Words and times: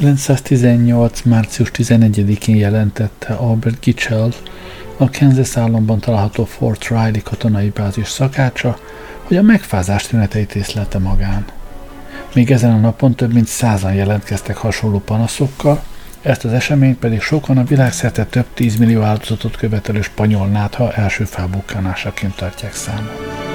1918. 0.00 1.22
március 1.22 1.70
11-én 1.74 2.56
jelentette 2.56 3.34
Albert 3.34 3.80
Gitchell, 3.80 4.32
a 4.96 5.10
Kansas 5.10 5.56
államban 5.56 5.98
található 6.00 6.44
Fort 6.44 6.88
Riley 6.88 7.22
katonai 7.22 7.68
bázis 7.68 8.08
szakácsa, 8.08 8.78
hogy 9.22 9.36
a 9.36 9.42
megfázás 9.42 10.06
tüneteit 10.06 10.54
észlelte 10.54 10.98
magán. 10.98 11.44
Még 12.34 12.50
ezen 12.50 12.72
a 12.72 12.78
napon 12.78 13.14
több 13.14 13.32
mint 13.32 13.46
százan 13.46 13.94
jelentkeztek 13.94 14.56
hasonló 14.56 14.98
panaszokkal, 14.98 15.82
ezt 16.22 16.44
az 16.44 16.52
eseményt 16.52 16.98
pedig 16.98 17.20
sokan 17.20 17.58
a 17.58 17.64
világszerte 17.64 18.24
több 18.24 18.46
tízmillió 18.54 19.02
áldozatot 19.02 19.56
követelő 19.56 20.02
spanyol 20.02 20.46
nátha 20.46 20.92
első 20.92 21.24
felbukkanásaként 21.24 22.36
tartják 22.36 22.74
számon. 22.74 23.49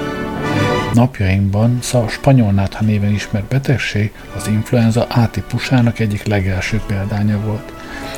Napjainkban 0.96 1.78
a 1.92 2.08
spanyol 2.08 2.52
nátha 2.52 2.84
néven 2.84 3.12
ismert 3.12 3.44
betegség 3.44 4.12
az 4.36 4.46
influenza 4.46 5.04
A 5.04 5.30
típusának 5.30 5.98
egyik 5.98 6.24
legelső 6.24 6.80
példánya 6.86 7.40
volt. 7.40 7.72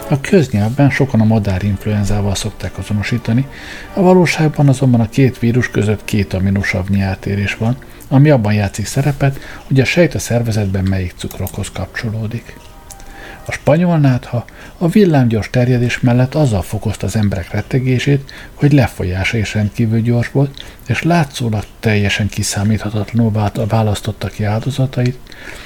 A 0.09 0.21
köznyelvben 0.21 0.91
sokan 0.91 1.21
a 1.21 1.25
madár 1.25 1.63
influenzával 1.63 2.35
szokták 2.35 2.79
azonosítani, 2.79 3.47
a 3.95 4.01
valóságban 4.01 4.69
azonban 4.69 5.01
a 5.01 5.09
két 5.09 5.39
vírus 5.39 5.71
között 5.71 6.05
két 6.05 6.33
aminosavnyi 6.35 7.01
eltérés 7.01 7.55
van, 7.55 7.77
ami 8.09 8.31
abban 8.31 8.53
játszik 8.53 8.87
szerepet, 8.87 9.39
hogy 9.67 9.81
a 9.81 9.85
sejt 9.85 10.15
a 10.15 10.19
szervezetben 10.19 10.85
melyik 10.85 11.15
cukrokhoz 11.17 11.71
kapcsolódik. 11.73 12.57
A 13.49 13.53
spanyol 13.53 13.99
nátha 13.99 14.45
a 14.79 14.89
villámgyors 14.89 15.51
terjedés 15.51 16.01
mellett 16.01 16.35
azzal 16.35 16.63
fokozta 16.63 17.07
az 17.07 17.17
emberek 17.17 17.51
rettegését, 17.51 18.33
hogy 18.55 18.73
lefolyása 18.73 19.37
is 19.37 19.55
rendkívül 19.55 20.01
gyors 20.01 20.31
volt, 20.31 20.65
és 20.87 21.03
látszólag 21.03 21.65
teljesen 21.81 22.29
kiszámíthatatlanul 22.29 23.51
választotta 23.69 24.29
ki 24.29 24.45
áldozatait, 24.45 25.19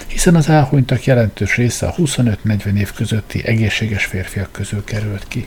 hiszen 0.06 0.34
az 0.34 0.48
elhunytak 0.48 1.04
jelentős 1.04 1.56
része 1.56 1.87
a 1.87 1.94
25-40 1.94 2.78
év 2.78 2.93
közötti 2.93 3.47
egészséges 3.47 4.04
férfiak 4.04 4.53
közül 4.53 4.84
került 4.84 5.25
ki. 5.28 5.44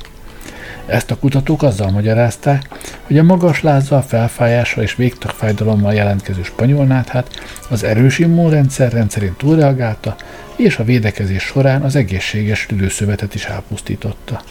Ezt 0.86 1.12
a 1.12 1.18
kutatók 1.18 1.64
azzal 1.64 1.92
magyarázták, 1.92 2.70
hogy 3.04 3.18
a 3.18 3.24
magas 3.24 3.62
lázzal, 3.62 4.02
felfájással 4.02 4.84
és 4.84 4.96
végtagfájdalommal 4.96 5.94
jelentkező 5.94 6.44
spanyolnáthát 6.44 7.30
az 7.70 7.84
erős 7.84 8.20
immunrendszer 8.20 8.92
rendszerint 8.92 9.38
túlreagálta, 9.38 10.16
és 10.56 10.78
a 10.78 10.84
védekezés 10.84 11.44
során 11.44 11.82
az 11.82 11.96
egészséges 11.96 12.66
tüdőszövetet 12.66 13.36
is 13.36 13.46
elpusztította. 13.46 14.42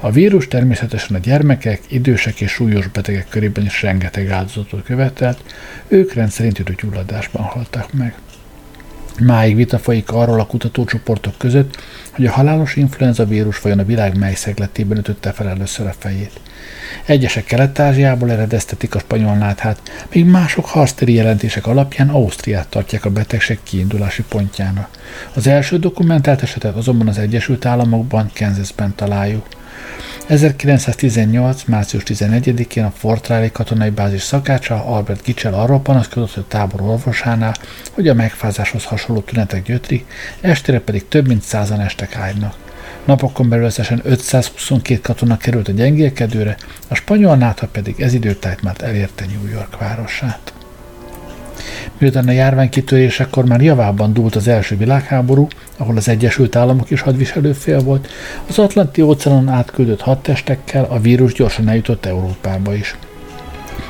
A 0.00 0.10
vírus 0.10 0.48
természetesen 0.48 1.16
a 1.16 1.18
gyermekek, 1.18 1.80
idősek 1.88 2.40
és 2.40 2.50
súlyos 2.50 2.86
betegek 2.86 3.28
körében 3.28 3.64
is 3.64 3.82
rengeteg 3.82 4.30
áldozatot 4.30 4.82
követelt, 4.84 5.42
ők 5.88 6.12
rendszerint 6.12 6.80
gyulladásban 6.80 7.42
haltak 7.42 7.92
meg. 7.92 8.14
Máig 9.20 9.56
vita 9.56 9.78
folyik 9.78 10.10
arról 10.10 10.40
a 10.40 10.46
kutatócsoportok 10.46 11.34
között, 11.38 11.76
hogy 12.10 12.26
a 12.26 12.32
halálos 12.32 12.76
influenza 12.76 13.24
vírus 13.24 13.60
vajon 13.60 13.78
a 13.78 13.84
világ 13.84 14.18
mely 14.18 14.34
szegletében 14.34 14.98
ütötte 14.98 15.32
fel 15.32 15.48
először 15.48 15.86
a 15.86 15.94
fejét. 15.98 16.40
Egyesek 17.04 17.44
Kelet-Ázsiából 17.44 18.30
eredeztetik 18.30 18.94
a 18.94 18.98
spanyol 18.98 19.34
náthát, 19.34 20.06
míg 20.12 20.24
mások 20.24 20.66
harctéri 20.66 21.12
jelentések 21.12 21.66
alapján 21.66 22.08
Ausztriát 22.08 22.68
tartják 22.68 23.04
a 23.04 23.10
betegség 23.10 23.58
kiindulási 23.62 24.22
pontjának. 24.28 24.88
Az 25.34 25.46
első 25.46 25.78
dokumentált 25.78 26.42
esetet 26.42 26.76
azonban 26.76 27.08
az 27.08 27.18
Egyesült 27.18 27.64
Államokban, 27.64 28.30
Kansasben 28.34 28.94
találjuk. 28.94 29.46
1918. 30.26 31.64
március 31.64 32.02
11-én 32.06 32.84
a 32.84 32.92
Fort 32.96 33.28
Riley 33.28 33.52
katonai 33.52 33.90
bázis 33.90 34.22
szakácsa 34.22 34.84
Albert 34.84 35.22
Gitchell 35.24 35.52
arról 35.52 35.80
panaszkodott 35.80 36.36
a 36.36 36.44
tábor 36.48 36.80
orvosánál, 36.80 37.54
hogy 37.90 38.08
a 38.08 38.14
megfázáshoz 38.14 38.84
hasonló 38.84 39.20
tünetek 39.20 39.62
gyötri, 39.62 40.04
estére 40.40 40.80
pedig 40.80 41.08
több 41.08 41.26
mint 41.26 41.42
százan 41.42 41.80
estek 41.80 42.16
ágynak. 42.16 42.54
Napokon 43.04 43.48
belül 43.48 43.64
összesen 43.64 44.00
522 44.04 45.00
katona 45.00 45.36
került 45.36 45.68
a 45.68 45.72
gyengélkedőre, 45.72 46.56
a 46.88 46.94
spanyol 46.94 47.36
nátha 47.36 47.66
pedig 47.66 48.00
ez 48.00 48.12
időtájt 48.12 48.62
már 48.62 48.76
elérte 48.78 49.24
New 49.24 49.52
York 49.52 49.78
városát. 49.78 50.55
Miután 51.98 52.28
a 52.28 52.32
járvány 52.32 52.68
kitörésekor 52.68 53.44
már 53.44 53.60
javában 53.60 54.12
dúlt 54.12 54.34
az 54.34 54.48
első 54.48 54.76
világháború, 54.76 55.46
ahol 55.76 55.96
az 55.96 56.08
Egyesült 56.08 56.56
Államok 56.56 56.90
is 56.90 57.00
hadviselő 57.00 57.52
fél 57.52 57.80
volt, 57.80 58.08
az 58.48 58.58
Atlanti 58.58 59.02
óceánon 59.02 59.48
átküldött 59.48 60.00
hadtestekkel 60.00 60.84
a 60.84 60.98
vírus 60.98 61.32
gyorsan 61.32 61.68
eljutott 61.68 62.06
Európába 62.06 62.74
is. 62.74 62.96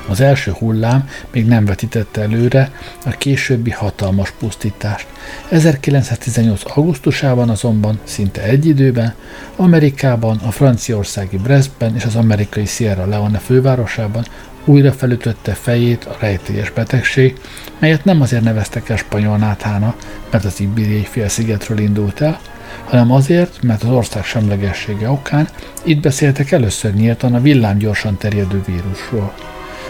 Az 0.08 0.20
első 0.20 0.50
hullám 0.50 1.08
még 1.32 1.46
nem 1.46 1.64
vetítette 1.64 2.20
előre 2.20 2.70
a 3.04 3.10
későbbi 3.10 3.70
hatalmas 3.70 4.30
pusztítást. 4.38 5.06
1918. 5.48 6.62
augusztusában 6.76 7.48
azonban 7.48 7.98
szinte 8.04 8.42
egy 8.42 8.66
időben 8.66 9.14
Amerikában, 9.56 10.36
a 10.36 10.50
franciaországi 10.50 11.36
Brestben 11.36 11.94
és 11.94 12.04
az 12.04 12.16
amerikai 12.16 12.64
Sierra 12.64 13.06
Leone 13.06 13.38
fővárosában 13.38 14.24
újra 14.66 14.92
felütötte 14.92 15.52
fejét 15.52 16.04
a 16.04 16.16
rejtélyes 16.20 16.70
betegség, 16.70 17.36
melyet 17.78 18.04
nem 18.04 18.20
azért 18.20 18.42
neveztek 18.42 18.88
el 18.88 18.96
spanyol 18.96 19.36
náthána, 19.36 19.94
mert 20.30 20.44
az 20.44 20.60
Ibériai 20.60 21.06
félszigetről 21.10 21.78
indult 21.78 22.20
el, 22.20 22.40
hanem 22.84 23.12
azért, 23.12 23.62
mert 23.62 23.82
az 23.82 23.90
ország 23.90 24.24
semlegessége 24.24 25.10
okán 25.10 25.48
itt 25.82 26.00
beszéltek 26.00 26.50
először 26.50 26.94
nyíltan 26.94 27.34
a 27.34 27.40
villámgyorsan 27.40 28.16
terjedő 28.16 28.62
vírusról. 28.66 29.34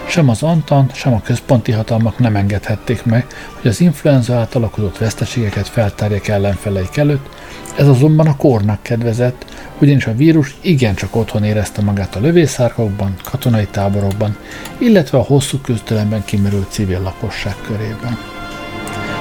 Sem 0.07 0.29
az 0.29 0.43
Antan, 0.43 0.89
sem 0.93 1.13
a 1.13 1.21
központi 1.21 1.71
hatalmak 1.71 2.19
nem 2.19 2.35
engedhették 2.35 3.05
meg, 3.05 3.25
hogy 3.61 3.69
az 3.69 3.81
influenza 3.81 4.35
által 4.35 4.63
okozott 4.63 4.97
veszteségeket 4.97 5.67
feltárják 5.67 6.27
ellenfeleik 6.27 6.97
előtt, 6.97 7.29
ez 7.77 7.87
azonban 7.87 8.27
a 8.27 8.35
kornak 8.35 8.81
kedvezett, 8.81 9.45
ugyanis 9.79 10.05
a 10.05 10.15
vírus 10.15 10.55
igencsak 10.61 11.15
otthon 11.15 11.43
érezte 11.43 11.81
magát 11.81 12.15
a 12.15 12.19
lövészárkokban, 12.19 13.13
katonai 13.23 13.67
táborokban, 13.71 14.37
illetve 14.77 15.17
a 15.17 15.21
hosszú 15.21 15.57
köztelemben 15.57 16.23
kimerült 16.25 16.71
civil 16.71 17.01
lakosság 17.01 17.55
körében. 17.61 18.17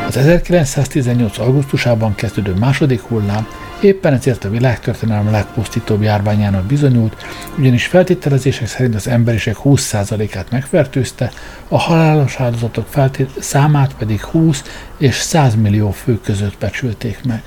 Az 0.06 0.16
1918. 0.16 1.38
augusztusában 1.38 2.14
kezdődő 2.14 2.54
második 2.54 3.00
hullám 3.00 3.46
éppen 3.80 4.12
ezért 4.12 4.44
a 4.44 4.50
világtörténelem 4.50 5.30
legpusztítóbb 5.30 6.02
járványának 6.02 6.64
bizonyult, 6.64 7.24
ugyanis 7.58 7.86
feltételezések 7.86 8.66
szerint 8.66 8.94
az 8.94 9.08
emberiség 9.08 9.56
20%-át 9.64 10.50
megfertőzte, 10.50 11.30
a 11.68 11.78
halálos 11.78 12.36
áldozatok 12.36 12.86
feltét- 12.88 13.42
számát 13.42 13.94
pedig 13.94 14.22
20 14.22 14.62
és 14.98 15.14
100 15.14 15.54
millió 15.54 15.90
fő 15.90 16.20
között 16.20 16.58
becsülték 16.58 17.24
meg. 17.24 17.42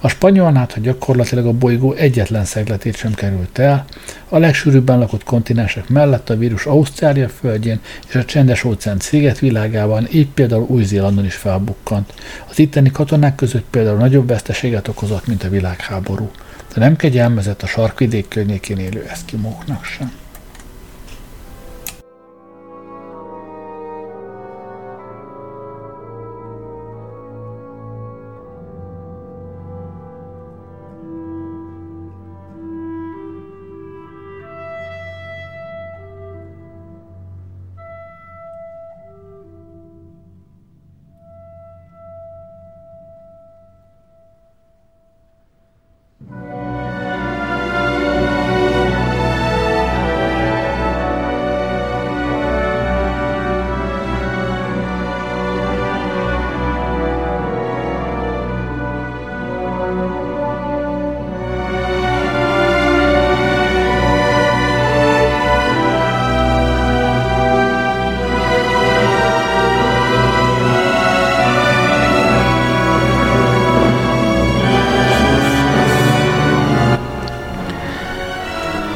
A 0.00 0.08
spanyol 0.08 0.50
nátha 0.50 0.80
gyakorlatilag 0.80 1.46
a 1.46 1.52
bolygó 1.52 1.92
egyetlen 1.92 2.44
szegletét 2.44 2.96
sem 2.96 3.14
került 3.14 3.58
el, 3.58 3.84
a 4.28 4.38
legsűrűbben 4.38 4.98
lakott 4.98 5.24
kontinensek 5.24 5.88
mellett 5.88 6.30
a 6.30 6.36
vírus 6.36 6.66
Ausztrália 6.66 7.28
földjén 7.28 7.80
és 8.08 8.14
a 8.14 8.24
csendes 8.24 8.64
óceán 8.64 8.98
szigetvilágában, 8.98 10.08
így 10.12 10.28
például 10.28 10.66
Új-Zélandon 10.68 11.24
is 11.24 11.34
felbukkant. 11.34 12.14
Az 12.50 12.58
itteni 12.58 12.90
katonák 12.90 13.34
között 13.34 13.64
például 13.70 13.98
nagyobb 13.98 14.28
veszteséget 14.28 14.88
okozott, 14.88 15.26
mint 15.26 15.44
a 15.44 15.48
világháború, 15.48 16.30
de 16.74 16.80
nem 16.80 16.96
kegyelmezett 16.96 17.62
a 17.62 17.66
sarkvidék 17.66 18.28
környékén 18.28 18.78
élő 18.78 19.06
eszkimóknak 19.10 19.84
sem. 19.84 20.12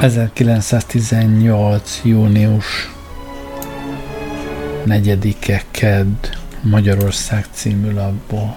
1918. 0.09 2.01
június 2.05 2.91
4-e 4.87 5.63
Kedd 5.71 6.27
Magyarország 6.61 7.47
című 7.53 7.93
labból. 7.93 8.57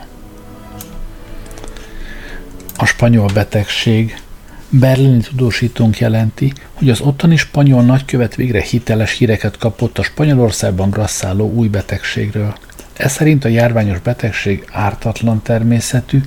A 2.78 2.86
spanyol 2.86 3.30
betegség 3.34 4.22
Berlini 4.70 5.20
tudósítónk 5.22 6.00
jelenti, 6.00 6.54
hogy 6.74 6.90
az 6.90 7.02
ottani 7.02 7.36
spanyol 7.36 7.84
nagykövet 7.84 8.36
végre 8.36 8.62
hiteles 8.62 9.18
híreket 9.18 9.58
kapott 9.58 9.98
a 9.98 10.04
Spanyolországban 10.04 10.90
grasszáló 10.90 11.52
új 11.52 11.68
betegségről. 11.68 12.56
Ez 12.94 13.12
szerint 13.12 13.46
a 13.46 13.50
járványos 13.50 14.00
betegség 14.00 14.66
ártatlan 14.72 15.42
természetű, 15.42 16.22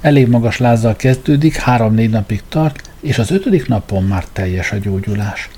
elég 0.00 0.28
magas 0.28 0.58
lázzal 0.58 0.96
kezdődik, 0.96 1.56
három-négy 1.56 2.10
napig 2.10 2.42
tart, 2.48 2.89
és 3.00 3.18
az 3.18 3.30
ötödik 3.30 3.68
napon 3.68 4.04
már 4.04 4.24
teljes 4.32 4.72
a 4.72 4.76
gyógyulás. 4.76 5.48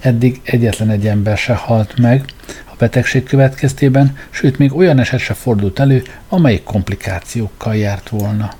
Eddig 0.00 0.40
egyetlen 0.44 0.90
egy 0.90 1.06
ember 1.06 1.36
se 1.36 1.54
halt 1.54 1.98
meg 1.98 2.24
a 2.64 2.74
betegség 2.78 3.24
következtében, 3.24 4.16
sőt 4.30 4.58
még 4.58 4.76
olyan 4.76 4.98
eset 4.98 5.20
se 5.20 5.34
fordult 5.34 5.78
elő, 5.78 6.02
amelyik 6.28 6.62
komplikációkkal 6.62 7.76
járt 7.76 8.08
volna. 8.08 8.52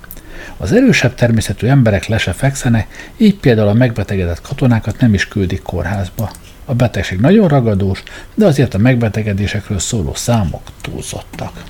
Az 0.57 0.71
erősebb 0.71 1.15
természetű 1.15 1.67
emberek 1.67 2.05
le 2.05 2.17
se 2.17 2.33
fekszenek, 2.33 3.11
így 3.17 3.35
például 3.35 3.67
a 3.67 3.73
megbetegedett 3.73 4.41
katonákat 4.41 4.99
nem 4.99 5.13
is 5.13 5.27
küldik 5.27 5.61
kórházba. 5.61 6.31
A 6.65 6.73
betegség 6.73 7.19
nagyon 7.19 7.47
ragadós, 7.47 8.03
de 8.33 8.45
azért 8.45 8.73
a 8.73 8.77
megbetegedésekről 8.77 9.79
szóló 9.79 10.13
számok 10.13 10.61
túlzottak. 10.81 11.63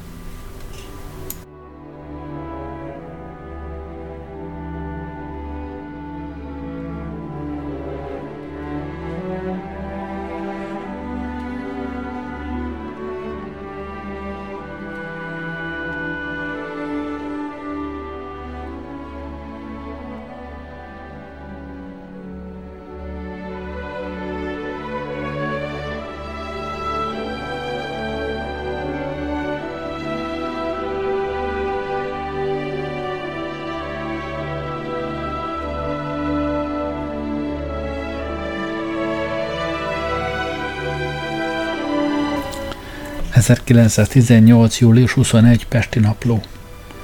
1918. 43.49 44.79
július 44.79 45.11
21. 45.11 45.67
Pesti 45.67 45.99
napló. 45.99 46.41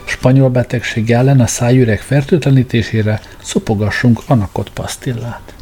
Spanyol 0.06 0.50
betegség 0.50 1.12
ellen 1.12 1.40
a 1.40 1.48
szájüreg 1.48 2.00
fertőtlenítésére 2.02 3.22
szopogassunk 3.42 4.22
anakot 4.26 4.70
pasztillát. 4.70 5.54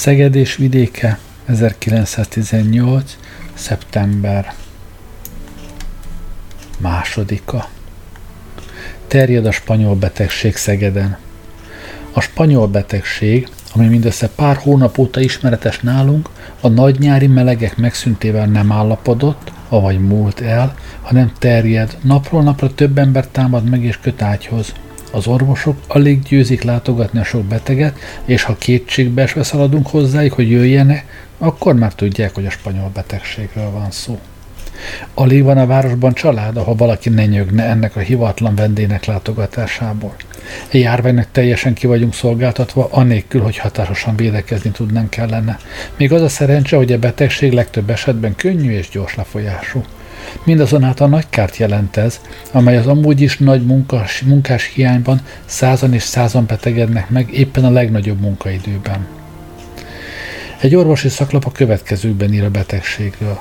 Szeged 0.00 0.34
és 0.34 0.56
vidéke 0.56 1.18
1918. 1.44 3.16
szeptember 3.54 4.54
másodika. 6.78 7.68
Terjed 9.06 9.46
a 9.46 9.50
spanyol 9.50 9.94
betegség 9.94 10.56
Szegeden. 10.56 11.18
A 12.12 12.20
spanyol 12.20 12.68
betegség, 12.68 13.48
ami 13.74 13.86
mindössze 13.86 14.28
pár 14.28 14.56
hónap 14.56 14.98
óta 14.98 15.20
ismeretes 15.20 15.78
nálunk, 15.78 16.28
a 16.60 16.68
nagy 16.68 16.98
nyári 16.98 17.26
melegek 17.26 17.76
megszüntével 17.76 18.46
nem 18.46 18.72
állapodott, 18.72 19.52
avagy 19.68 19.98
múlt 19.98 20.40
el, 20.40 20.74
hanem 21.02 21.32
terjed, 21.38 21.96
napról 22.02 22.42
napra 22.42 22.74
több 22.74 22.98
ember 22.98 23.26
támad 23.26 23.64
meg 23.64 23.84
és 23.84 23.98
köt 23.98 24.22
ágyhoz. 24.22 24.72
Az 25.10 25.26
orvosok 25.26 25.76
alig 25.86 26.22
győzik 26.22 26.62
látogatni 26.62 27.18
a 27.18 27.24
sok 27.24 27.44
beteget, 27.44 27.98
és 28.24 28.42
ha 28.42 28.56
kétségbeesve 28.58 29.42
szaladunk 29.42 29.86
hozzájuk, 29.86 30.32
hogy 30.32 30.50
jöjjenek, 30.50 31.28
akkor 31.38 31.74
már 31.74 31.94
tudják, 31.94 32.34
hogy 32.34 32.46
a 32.46 32.50
spanyol 32.50 32.90
betegségről 32.94 33.70
van 33.70 33.90
szó. 33.90 34.18
Alig 35.14 35.42
van 35.42 35.58
a 35.58 35.66
városban 35.66 36.12
család, 36.12 36.56
ahol 36.56 36.74
valaki 36.74 37.08
ne 37.08 37.26
nyögne 37.26 37.64
ennek 37.64 37.96
a 37.96 38.00
hivatlan 38.00 38.54
vendének 38.54 39.04
látogatásából. 39.04 40.14
A 40.72 40.76
járványnak 40.76 41.28
teljesen 41.32 41.74
ki 41.74 41.86
vagyunk 41.86 42.14
szolgáltatva, 42.14 42.88
anélkül, 42.90 43.40
hogy 43.40 43.56
hatásosan 43.56 44.16
védekezni 44.16 44.70
tudnánk 44.70 45.10
kellene. 45.10 45.58
Még 45.96 46.12
az 46.12 46.22
a 46.22 46.28
szerencse, 46.28 46.76
hogy 46.76 46.92
a 46.92 46.98
betegség 46.98 47.52
legtöbb 47.52 47.90
esetben 47.90 48.34
könnyű 48.36 48.70
és 48.70 48.88
gyors 48.88 49.14
lefolyású. 49.14 49.82
Mindazonáltal 50.44 51.08
nagy 51.08 51.26
kárt 51.30 51.56
jelent 51.56 51.96
ez, 51.96 52.20
amely 52.52 52.76
az 52.76 52.86
amúgy 52.86 53.20
is 53.20 53.38
nagy 53.38 53.66
munkás, 53.66 54.20
munkás 54.20 54.72
hiányban 54.74 55.20
százan 55.44 55.94
és 55.94 56.02
százan 56.02 56.46
betegednek 56.46 57.10
meg 57.10 57.32
éppen 57.32 57.64
a 57.64 57.70
legnagyobb 57.70 58.20
munkaidőben. 58.20 59.06
Egy 60.60 60.74
orvosi 60.74 61.08
szaklap 61.08 61.44
a 61.44 61.52
következőkben 61.52 62.32
ír 62.32 62.44
a 62.44 62.50
betegségről. 62.50 63.38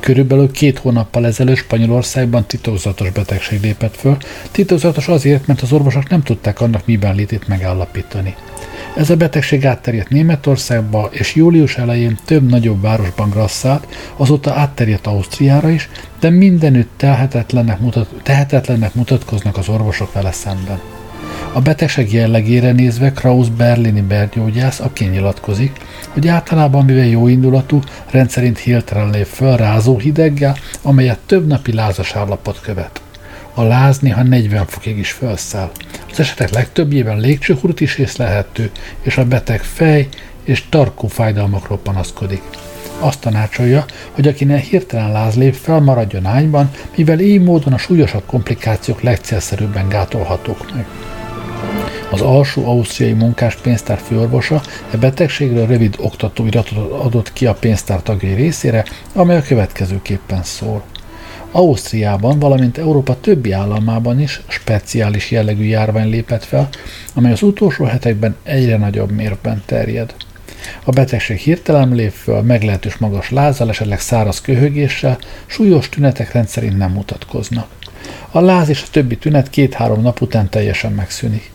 Körülbelül 0.00 0.50
két 0.50 0.78
hónappal 0.78 1.26
ezelőtt 1.26 1.56
Spanyolországban 1.56 2.46
titokzatos 2.46 3.10
betegség 3.10 3.62
lépett 3.62 3.96
föl. 3.96 4.16
Titokzatos 4.50 5.08
azért, 5.08 5.46
mert 5.46 5.60
az 5.60 5.72
orvosok 5.72 6.08
nem 6.08 6.22
tudták 6.22 6.60
annak 6.60 6.86
miben 6.86 7.14
létét 7.14 7.48
megállapítani. 7.48 8.34
Ez 8.96 9.10
a 9.10 9.16
betegség 9.16 9.66
átterjedt 9.66 10.08
Németországba, 10.08 11.08
és 11.12 11.34
július 11.34 11.76
elején 11.76 12.18
több 12.24 12.50
nagyobb 12.50 12.82
városban 12.82 13.30
grasszált, 13.30 13.86
azóta 14.16 14.52
átterjedt 14.52 15.06
Ausztriára 15.06 15.68
is, 15.68 15.88
de 16.20 16.30
mindenütt 16.30 16.90
tehetetlennek, 16.96 17.80
mutat, 17.80 18.08
tehetetlennek 18.22 18.94
mutatkoznak 18.94 19.56
az 19.56 19.68
orvosok 19.68 20.12
vele 20.12 20.32
szemben. 20.32 20.80
A 21.52 21.60
betegség 21.60 22.12
jellegére 22.12 22.72
nézve 22.72 23.12
Kraus 23.12 23.48
berlini 23.48 24.00
bergyógyász 24.00 24.80
aki 24.80 25.04
nyilatkozik, 25.04 25.72
hogy 26.12 26.28
általában 26.28 26.84
mivel 26.84 27.06
jó 27.06 27.28
indulatú, 27.28 27.80
rendszerint 28.10 28.58
hirtelen 28.58 29.10
lép 29.10 29.26
föl 29.26 29.56
rázó 29.56 29.98
hideggel, 29.98 30.56
amelyet 30.82 31.18
több 31.26 31.46
napi 31.46 31.72
lázas 31.72 32.14
állapot 32.14 32.60
követ. 32.60 33.00
A 33.54 33.62
láz 33.62 33.98
néha 33.98 34.22
40 34.22 34.66
fokig 34.66 34.98
is 34.98 35.12
felszáll. 35.12 35.70
Az 36.10 36.20
esetek 36.20 36.50
legtöbbjében 36.50 37.18
légcsőhurut 37.18 37.80
is 37.80 37.96
észlelhető, 37.96 38.70
és 39.02 39.16
a 39.18 39.24
beteg 39.24 39.60
fej 39.60 40.08
és 40.44 40.68
tarkó 40.68 41.08
fájdalmakról 41.08 41.78
panaszkodik. 41.78 42.42
Azt 42.98 43.20
tanácsolja, 43.20 43.84
hogy 44.12 44.28
akinek 44.28 44.62
hirtelen 44.62 45.12
láz 45.12 45.34
lép 45.36 45.54
fel, 45.54 45.80
maradjon 45.80 46.26
ágyban, 46.26 46.70
mivel 46.96 47.20
így 47.20 47.42
módon 47.42 47.72
a 47.72 47.78
súlyosabb 47.78 48.22
komplikációk 48.26 49.02
legcélszerűbben 49.02 49.88
gátolhatók 49.88 50.74
meg. 50.74 50.86
Az 52.10 52.20
alsó 52.20 52.66
ausztriai 52.66 53.12
munkáspénztár 53.12 53.98
főorvosa 53.98 54.62
e 54.90 54.96
betegségről 54.96 55.66
rövid 55.66 55.96
oktatóiratot 55.98 56.92
adott 56.92 57.32
ki 57.32 57.46
a 57.46 57.54
pénztár 57.54 58.02
tagjai 58.02 58.34
részére, 58.34 58.84
amely 59.12 59.36
a 59.36 59.42
következőképpen 59.42 60.42
szól– 60.42 60.82
Ausztriában, 61.50 62.38
valamint 62.38 62.78
Európa 62.78 63.20
többi 63.20 63.52
államában 63.52 64.20
is 64.20 64.40
speciális 64.48 65.30
jellegű 65.30 65.64
járvány 65.64 66.08
lépett 66.08 66.44
fel, 66.44 66.68
amely 67.14 67.32
az 67.32 67.42
utolsó 67.42 67.84
hetekben 67.84 68.36
egyre 68.42 68.76
nagyobb 68.76 69.10
mérben 69.10 69.62
terjed. 69.66 70.14
A 70.84 70.90
betegség 70.90 71.36
hirtelen 71.36 71.94
lép 71.94 72.12
föl, 72.12 72.42
meglehetős 72.42 72.96
magas 72.96 73.30
lázzal, 73.30 73.68
esetleg 73.68 74.00
száraz 74.00 74.40
köhögéssel, 74.40 75.18
súlyos 75.46 75.88
tünetek 75.88 76.32
rendszerint 76.32 76.78
nem 76.78 76.92
mutatkoznak. 76.92 77.68
A 78.30 78.40
láz 78.40 78.68
és 78.68 78.82
a 78.82 78.90
többi 78.90 79.16
tünet 79.16 79.50
két-három 79.50 80.02
nap 80.02 80.20
után 80.20 80.48
teljesen 80.48 80.92
megszűnik. 80.92 81.50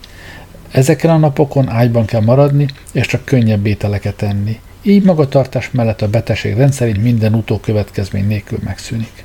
Ezeken 0.74 1.10
a 1.10 1.18
napokon 1.18 1.68
ágyban 1.68 2.04
kell 2.04 2.20
maradni, 2.20 2.66
és 2.92 3.06
csak 3.06 3.24
könnyebb 3.24 3.66
ételeket 3.66 4.22
enni. 4.22 4.60
Így 4.82 5.04
magatartás 5.04 5.70
mellett 5.70 6.02
a 6.02 6.08
betegség 6.08 6.56
rendszerint 6.56 7.02
minden 7.02 7.34
utókövetkezmény 7.34 8.26
nélkül 8.26 8.58
megszűnik. 8.64 9.24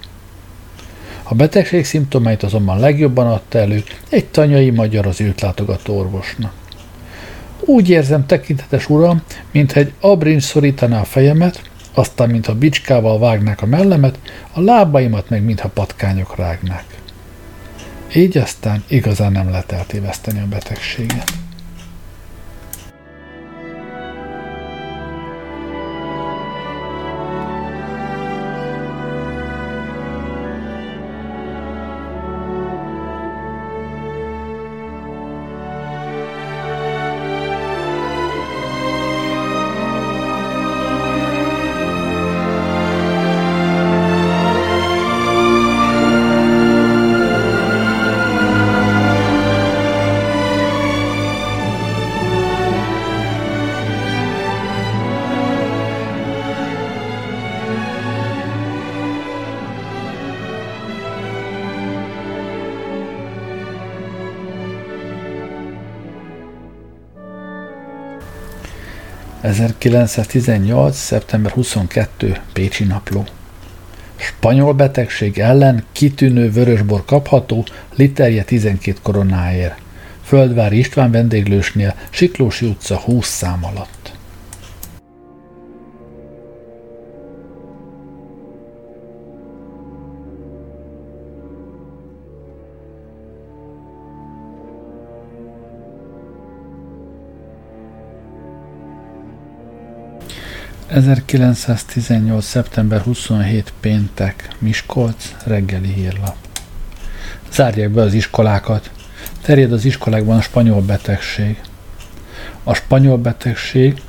A 1.23 1.35
betegség 1.35 1.85
szimptomáit 1.85 2.43
azonban 2.43 2.79
legjobban 2.79 3.27
adta 3.27 3.57
elő 3.57 3.83
egy 4.09 4.25
tanyai 4.25 4.69
magyar 4.69 5.07
az 5.07 5.21
őt 5.21 5.41
látogató 5.41 5.97
orvosnak. 5.97 6.53
Úgy 7.59 7.89
érzem, 7.89 8.25
tekintetes 8.25 8.89
uram, 8.89 9.21
mintha 9.51 9.79
egy 9.79 9.93
abrincs 9.99 10.43
szorítaná 10.43 10.99
a 10.99 11.05
fejemet, 11.05 11.61
aztán 11.93 12.29
mintha 12.29 12.55
bicskával 12.55 13.19
vágnák 13.19 13.61
a 13.61 13.65
mellemet, 13.65 14.19
a 14.53 14.61
lábaimat 14.61 15.29
meg 15.29 15.43
mintha 15.43 15.69
patkányok 15.69 16.35
rágnák. 16.35 16.85
Így 18.15 18.37
aztán 18.37 18.83
igazán 18.87 19.31
nem 19.31 19.49
lehet 19.49 19.71
eltéveszteni 19.71 20.39
a 20.39 20.47
betegséget. 20.47 21.31
1918. 69.59 70.97
szeptember 70.97 71.51
22. 71.51 72.37
Pécsi 72.53 72.83
napló. 72.83 73.25
Spanyol 74.15 74.73
betegség 74.73 75.39
ellen 75.39 75.83
kitűnő 75.91 76.51
vörösbor 76.51 77.05
kapható, 77.05 77.65
literje 77.95 78.43
12 78.43 78.97
koronáért. 79.01 79.75
Földvári 80.23 80.77
István 80.77 81.11
vendéglősnél, 81.11 81.95
Siklósi 82.09 82.65
utca 82.65 82.97
20 82.97 83.27
szám 83.27 83.65
alatt. 83.65 83.98
1918. 100.89 102.45
szeptember 102.45 103.01
27. 103.01 103.73
péntek, 103.79 104.47
Miskolc, 104.59 105.35
reggeli 105.45 105.93
hírlap. 105.93 106.35
Zárják 107.51 107.89
be 107.89 108.01
az 108.01 108.13
iskolákat. 108.13 108.91
Terjed 109.41 109.71
az 109.71 109.85
iskolákban 109.85 110.37
a 110.37 110.41
spanyol 110.41 110.81
betegség. 110.81 111.61
A 112.63 112.73
spanyol 112.73 113.17
betegség 113.17 114.01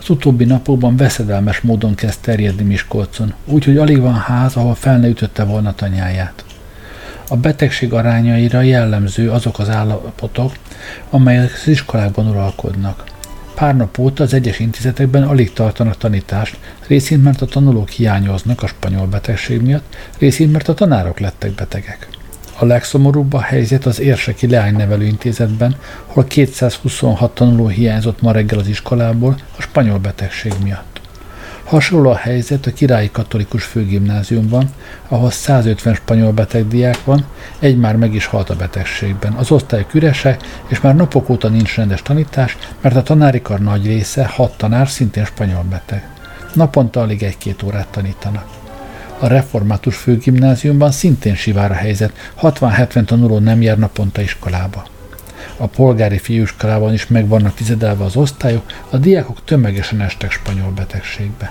az 0.00 0.10
utóbbi 0.10 0.44
napokban 0.44 0.96
veszedelmes 0.96 1.60
módon 1.60 1.94
kezd 1.94 2.20
terjedni 2.20 2.62
Miskolcon, 2.62 3.34
úgyhogy 3.44 3.76
alig 3.76 4.00
van 4.00 4.18
ház, 4.18 4.56
ahol 4.56 4.74
fel 4.74 4.98
ne 4.98 5.08
ütötte 5.08 5.44
volna 5.44 5.74
tanyáját. 5.74 6.44
A 7.28 7.36
betegség 7.36 7.92
arányaira 7.92 8.60
jellemző 8.60 9.30
azok 9.30 9.58
az 9.58 9.68
állapotok, 9.68 10.52
amelyek 11.10 11.52
az 11.54 11.68
iskolákban 11.68 12.28
uralkodnak– 12.28 13.04
Pár 13.58 13.76
nap 13.76 13.98
óta 13.98 14.22
az 14.22 14.32
egyes 14.34 14.58
intézetekben 14.58 15.22
alig 15.22 15.52
tartanak 15.52 15.96
tanítást, 15.96 16.56
részint 16.86 17.22
mert 17.22 17.42
a 17.42 17.46
tanulók 17.46 17.88
hiányoznak 17.88 18.62
a 18.62 18.66
spanyol 18.66 19.06
betegség 19.06 19.60
miatt, 19.62 19.96
részint 20.18 20.52
mert 20.52 20.68
a 20.68 20.74
tanárok 20.74 21.18
lettek 21.18 21.50
betegek. 21.50 22.08
A 22.58 22.64
legszomorúbb 22.64 23.32
a 23.32 23.40
helyzet 23.40 23.86
az 23.86 24.00
Érseki 24.00 24.46
Leánynevelő 24.46 25.04
Intézetben, 25.04 25.76
hol 26.06 26.24
226 26.24 27.34
tanuló 27.34 27.68
hiányzott 27.68 28.20
ma 28.20 28.32
reggel 28.32 28.58
az 28.58 28.68
iskolából 28.68 29.36
a 29.56 29.62
spanyol 29.62 29.98
betegség 29.98 30.52
miatt. 30.62 30.87
Hasonló 31.68 32.10
a 32.10 32.16
helyzet 32.16 32.66
a 32.66 32.72
Királyi 32.72 33.10
Katolikus 33.10 33.64
Főgimnáziumban, 33.64 34.70
ahol 35.08 35.30
150 35.30 35.94
spanyol 35.94 36.32
betegdiák 36.32 37.04
van, 37.04 37.24
egy 37.58 37.78
már 37.78 37.96
meg 37.96 38.14
is 38.14 38.26
halt 38.26 38.50
a 38.50 38.56
betegségben. 38.56 39.32
Az 39.32 39.50
osztályok 39.50 39.94
üresek, 39.94 40.42
és 40.68 40.80
már 40.80 40.96
napok 40.96 41.28
óta 41.28 41.48
nincs 41.48 41.74
rendes 41.74 42.02
tanítás, 42.02 42.56
mert 42.80 42.96
a 42.96 43.02
tanári 43.02 43.42
kar 43.42 43.60
nagy 43.60 43.86
része, 43.86 44.26
hat 44.26 44.56
tanár 44.56 44.88
szintén 44.88 45.24
spanyol 45.24 45.64
beteg. 45.70 46.08
Naponta 46.54 47.00
alig 47.00 47.22
egy-két 47.22 47.62
órát 47.62 47.88
tanítanak. 47.88 48.46
A 49.18 49.26
református 49.26 49.96
főgimnáziumban 49.96 50.90
szintén 50.90 51.34
sivár 51.34 51.70
a 51.70 51.74
helyzet, 51.74 52.32
60-70 52.42 53.04
tanuló 53.04 53.38
nem 53.38 53.62
jár 53.62 53.78
naponta 53.78 54.20
iskolába. 54.20 54.84
A 55.60 55.66
polgári 55.66 56.18
fiúskolában 56.18 56.92
is 56.92 57.06
meg 57.06 57.28
vannak 57.28 57.54
tizedelve 57.54 58.04
az 58.04 58.16
osztályok, 58.16 58.62
a 58.90 58.96
diákok 58.96 59.44
tömegesen 59.44 60.00
estek 60.00 60.30
spanyol 60.30 60.70
betegségbe. 60.70 61.50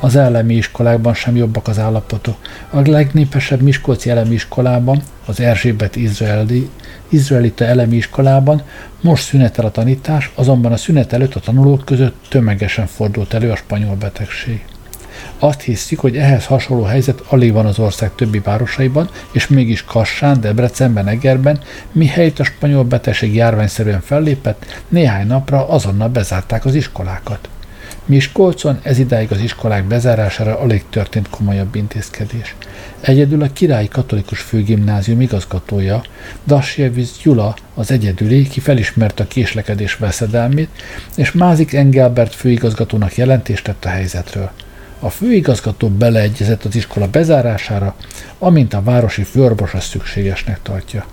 Az 0.00 0.16
elemi 0.16 0.54
iskolákban 0.54 1.14
sem 1.14 1.36
jobbak 1.36 1.68
az 1.68 1.78
állapotok. 1.78 2.36
A 2.70 2.80
legnépesebb 2.80 3.60
Miskolci 3.60 4.10
elemi 4.10 4.34
iskolában, 4.34 5.02
az 5.26 5.40
Erzsébet 5.40 5.96
izraeli, 5.96 6.70
izraelita 7.08 7.64
elemi 7.64 7.96
iskolában 7.96 8.62
most 9.00 9.24
szünetel 9.24 9.64
a 9.64 9.70
tanítás, 9.70 10.30
azonban 10.34 10.72
a 10.72 10.76
szünet 10.76 11.12
előtt 11.12 11.34
a 11.34 11.40
tanulók 11.40 11.84
között 11.84 12.24
tömegesen 12.28 12.86
fordult 12.86 13.34
elő 13.34 13.50
a 13.50 13.56
spanyol 13.56 13.94
betegség. 13.94 14.64
Azt 15.38 15.60
hiszik, 15.60 15.98
hogy 15.98 16.16
ehhez 16.16 16.46
hasonló 16.46 16.82
helyzet 16.82 17.22
alig 17.28 17.52
van 17.52 17.66
az 17.66 17.78
ország 17.78 18.10
többi 18.14 18.38
városaiban, 18.38 19.08
és 19.32 19.48
mégis 19.48 19.84
Kassán, 19.84 20.40
Debrecenben, 20.40 21.08
Egerben, 21.08 21.60
mihelyt 21.92 22.40
a 22.40 22.44
spanyol 22.44 22.84
betegség 22.84 23.34
járványszerűen 23.34 24.00
fellépett, 24.00 24.82
néhány 24.88 25.26
napra 25.26 25.68
azonnal 25.68 26.08
bezárták 26.08 26.64
az 26.64 26.74
iskolákat. 26.74 27.48
Miskolcon 28.06 28.78
ez 28.82 28.98
idáig 28.98 29.32
az 29.32 29.40
iskolák 29.40 29.84
bezárására 29.84 30.58
alig 30.58 30.84
történt 30.90 31.28
komolyabb 31.28 31.74
intézkedés. 31.74 32.54
Egyedül 33.00 33.42
a 33.42 33.52
Királyi 33.52 33.88
Katolikus 33.88 34.40
Főgimnázium 34.40 35.20
igazgatója, 35.20 36.02
Dasjevic 36.46 37.22
Gyula 37.22 37.54
az 37.74 37.90
egyedüli, 37.90 38.48
ki 38.48 38.60
felismerte 38.60 39.22
a 39.22 39.26
késlekedés 39.26 39.96
veszedelmét, 39.96 40.68
és 41.16 41.32
Mázik 41.32 41.72
Engelbert 41.72 42.34
főigazgatónak 42.34 43.16
jelentést 43.16 43.64
tett 43.64 43.84
a 43.84 43.88
helyzetről. 43.88 44.50
A 45.04 45.10
főigazgató 45.10 45.88
beleegyezett 45.88 46.64
az 46.64 46.76
iskola 46.76 47.08
bezárására, 47.08 47.94
amint 48.38 48.74
a 48.74 48.82
városi 48.82 49.22
főorvos 49.22 49.74
azt 49.74 49.88
szükségesnek 49.88 50.62
tartja. 50.62 51.06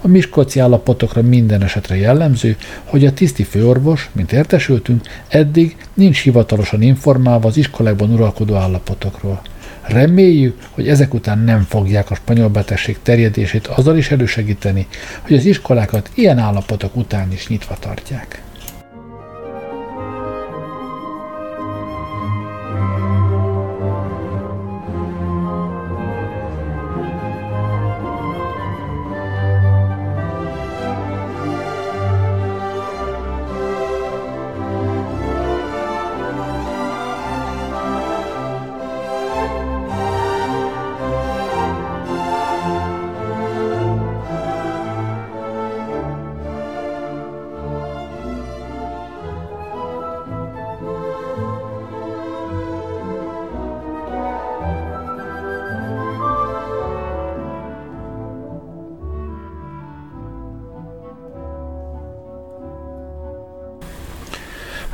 A 0.00 0.08
miskolci 0.08 0.60
állapotokra 0.60 1.22
minden 1.22 1.62
esetre 1.62 1.96
jellemző, 1.96 2.56
hogy 2.84 3.06
a 3.06 3.12
tiszti 3.12 3.42
főorvos, 3.42 4.10
mint 4.12 4.32
értesültünk, 4.32 5.06
eddig 5.28 5.76
nincs 5.94 6.22
hivatalosan 6.22 6.82
informálva 6.82 7.48
az 7.48 7.56
iskolákban 7.56 8.12
uralkodó 8.12 8.54
állapotokról. 8.54 9.40
Reméljük, 9.82 10.58
hogy 10.70 10.88
ezek 10.88 11.14
után 11.14 11.38
nem 11.38 11.66
fogják 11.68 12.10
a 12.10 12.14
spanyol 12.14 12.48
betegség 12.48 12.98
terjedését 13.02 13.66
azzal 13.66 13.96
is 13.96 14.10
elősegíteni, 14.10 14.86
hogy 15.20 15.36
az 15.36 15.44
iskolákat 15.44 16.10
ilyen 16.14 16.38
állapotok 16.38 16.96
után 16.96 17.32
is 17.32 17.48
nyitva 17.48 17.76
tartják. 17.78 18.42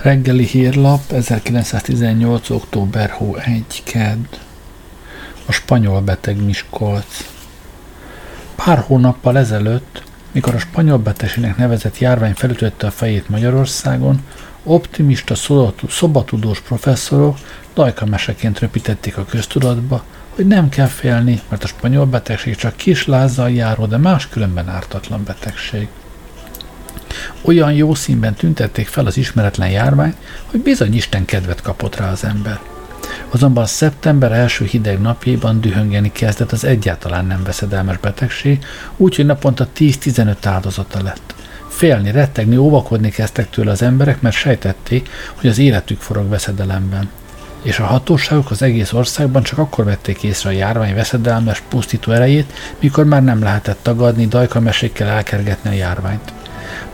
Reggeli 0.07 0.45
hírlap 0.45 1.13
1918. 1.13 2.51
október 2.51 3.11
hó 3.11 3.37
1 3.37 3.83
kedd. 3.85 4.25
A 5.47 5.53
spanyol 5.53 6.01
beteg 6.01 6.45
Miskolc. 6.45 7.29
Pár 8.55 8.79
hónappal 8.79 9.39
ezelőtt, 9.39 10.03
mikor 10.33 10.55
a 10.55 10.59
spanyol 10.59 10.99
betegségnek 10.99 11.57
nevezett 11.57 11.99
járvány 11.99 12.33
felütötte 12.33 12.87
a 12.87 12.91
fejét 12.91 13.29
Magyarországon, 13.29 14.21
optimista 14.63 15.35
szobatudós 15.89 16.61
professzorok 16.61 17.37
meseként 18.05 18.59
röpítették 18.59 19.17
a 19.17 19.25
köztudatba, 19.25 20.05
hogy 20.35 20.47
nem 20.47 20.69
kell 20.69 20.87
félni, 20.87 21.41
mert 21.49 21.65
a 21.65 21.67
spanyol 21.67 22.07
betegség 22.07 22.57
csak 22.57 22.77
kis 22.77 23.07
lázzal 23.07 23.51
járó, 23.51 23.87
de 23.87 23.97
máskülönben 23.97 24.69
ártatlan 24.69 25.25
betegség. 25.25 25.89
Olyan 27.42 27.73
jó 27.73 27.95
színben 27.95 28.35
tüntették 28.35 28.87
fel 28.87 29.06
az 29.06 29.16
ismeretlen 29.16 29.71
járványt, 29.71 30.16
hogy 30.47 30.61
bizony 30.61 30.95
Isten 30.95 31.25
kedvet 31.25 31.62
kapott 31.62 31.97
rá 31.97 32.11
az 32.11 32.25
ember. 32.25 32.61
Azonban 33.30 33.66
szeptember 33.66 34.33
első 34.33 34.64
hideg 34.64 35.00
napjaiban 35.00 35.61
dühöngeni 35.61 36.12
kezdett 36.12 36.52
az 36.52 36.64
egyáltalán 36.64 37.26
nem 37.26 37.42
veszedelmes 37.45 37.99
betegség, 37.99 38.64
úgyhogy 38.97 39.26
naponta 39.26 39.68
10-15 39.76 40.37
áldozata 40.42 41.02
lett. 41.02 41.35
Félni, 41.68 42.11
rettegni, 42.11 42.56
óvakodni 42.56 43.11
kezdtek 43.11 43.50
tőle 43.50 43.71
az 43.71 43.83
emberek, 43.83 44.21
mert 44.21 44.37
sejtették, 44.37 45.09
hogy 45.35 45.50
az 45.50 45.59
életük 45.59 46.00
forog 46.00 46.28
veszedelemben. 46.28 47.09
És 47.62 47.78
a 47.78 47.85
hatóságok 47.85 48.50
az 48.50 48.62
egész 48.62 48.92
országban 48.92 49.42
csak 49.42 49.59
akkor 49.59 49.85
vették 49.85 50.23
észre 50.23 50.49
a 50.49 50.52
járvány 50.52 50.95
veszedelmes, 50.95 51.62
pusztító 51.68 52.12
erejét, 52.12 52.52
mikor 52.80 53.04
már 53.04 53.25
nem 53.25 53.42
lehetett 53.42 53.78
tagadni, 53.83 54.26
dajkamesékkel 54.26 55.09
elkergetni 55.09 55.71
a 55.71 55.73
járványt. 55.73 56.33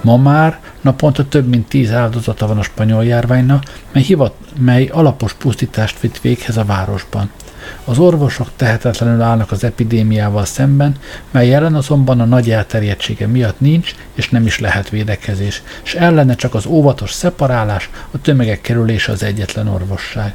Ma 0.01 0.17
már 0.17 0.61
naponta 0.81 1.29
több 1.29 1.49
mint 1.49 1.69
tíz 1.69 1.93
áldozata 1.93 2.47
van 2.47 2.59
a 2.59 2.63
spanyol 2.63 3.05
járványnak, 3.05 3.65
mely, 3.93 4.03
hivat, 4.03 4.35
mely 4.59 4.87
alapos 4.87 5.33
pusztítást 5.33 6.01
vitt 6.01 6.21
véghez 6.21 6.57
a 6.57 6.65
városban. 6.65 7.31
Az 7.85 7.99
orvosok 7.99 8.49
tehetetlenül 8.57 9.23
állnak 9.23 9.51
az 9.51 9.65
epidémiával 9.65 10.45
szemben, 10.45 10.97
mely 11.31 11.55
ellen 11.55 11.75
azonban 11.75 12.21
a 12.21 12.25
nagy 12.25 12.51
elterjedtsége 12.51 13.27
miatt 13.27 13.61
nincs 13.61 13.95
és 14.15 14.29
nem 14.29 14.47
is 14.47 14.59
lehet 14.59 14.89
védekezés, 14.89 15.63
és 15.85 15.95
ellene 15.95 16.35
csak 16.35 16.55
az 16.55 16.67
óvatos 16.67 17.13
szeparálás, 17.13 17.91
a 18.11 18.21
tömegek 18.21 18.61
kerülése 18.61 19.13
az 19.13 19.23
egyetlen 19.23 19.69
orvosság. 19.69 20.35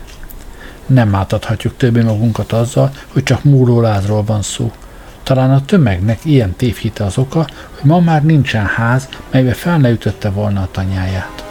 Nem 0.86 1.16
átadhatjuk 1.16 1.78
többé 1.78 2.02
magunkat 2.02 2.52
azzal, 2.52 2.92
hogy 3.08 3.24
csak 3.24 3.44
múlólázról 3.44 4.24
van 4.24 4.42
szó. 4.42 4.72
Talán 5.28 5.52
a 5.52 5.66
tömegnek 5.66 6.20
ilyen 6.26 6.56
tévhite 6.56 7.04
az 7.04 7.18
oka, 7.18 7.48
hogy 7.72 7.84
ma 7.84 8.00
már 8.00 8.24
nincsen 8.24 8.66
ház, 8.66 9.10
melybe 9.32 9.54
fel 9.54 9.78
ne 9.78 9.90
ütötte 9.90 10.30
volna 10.30 10.62
a 10.62 10.70
tanyáját. 10.72 11.46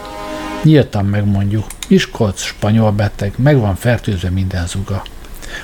Nyíltan 0.63 1.05
megmondjuk, 1.05 1.65
Miskolc 1.87 2.41
spanyol 2.41 2.91
beteg, 2.91 3.33
meg 3.35 3.59
van 3.59 3.75
fertőzve 3.75 4.29
minden 4.29 4.67
zuga. 4.67 5.03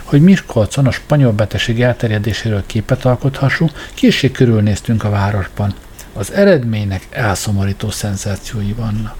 Hogy 0.03 0.21
Miskolcon 0.21 0.87
a 0.87 0.91
spanyol 0.91 1.31
betegség 1.31 1.81
elterjedéséről 1.81 2.63
képet 2.65 3.05
alkothassunk, 3.05 3.71
később 3.93 4.31
körülnéztünk 4.31 5.03
a 5.03 5.09
városban. 5.09 5.73
Az 6.13 6.31
eredménynek 6.31 7.07
elszomorító 7.09 7.89
szenzációi 7.89 8.73
vannak. 8.73 9.15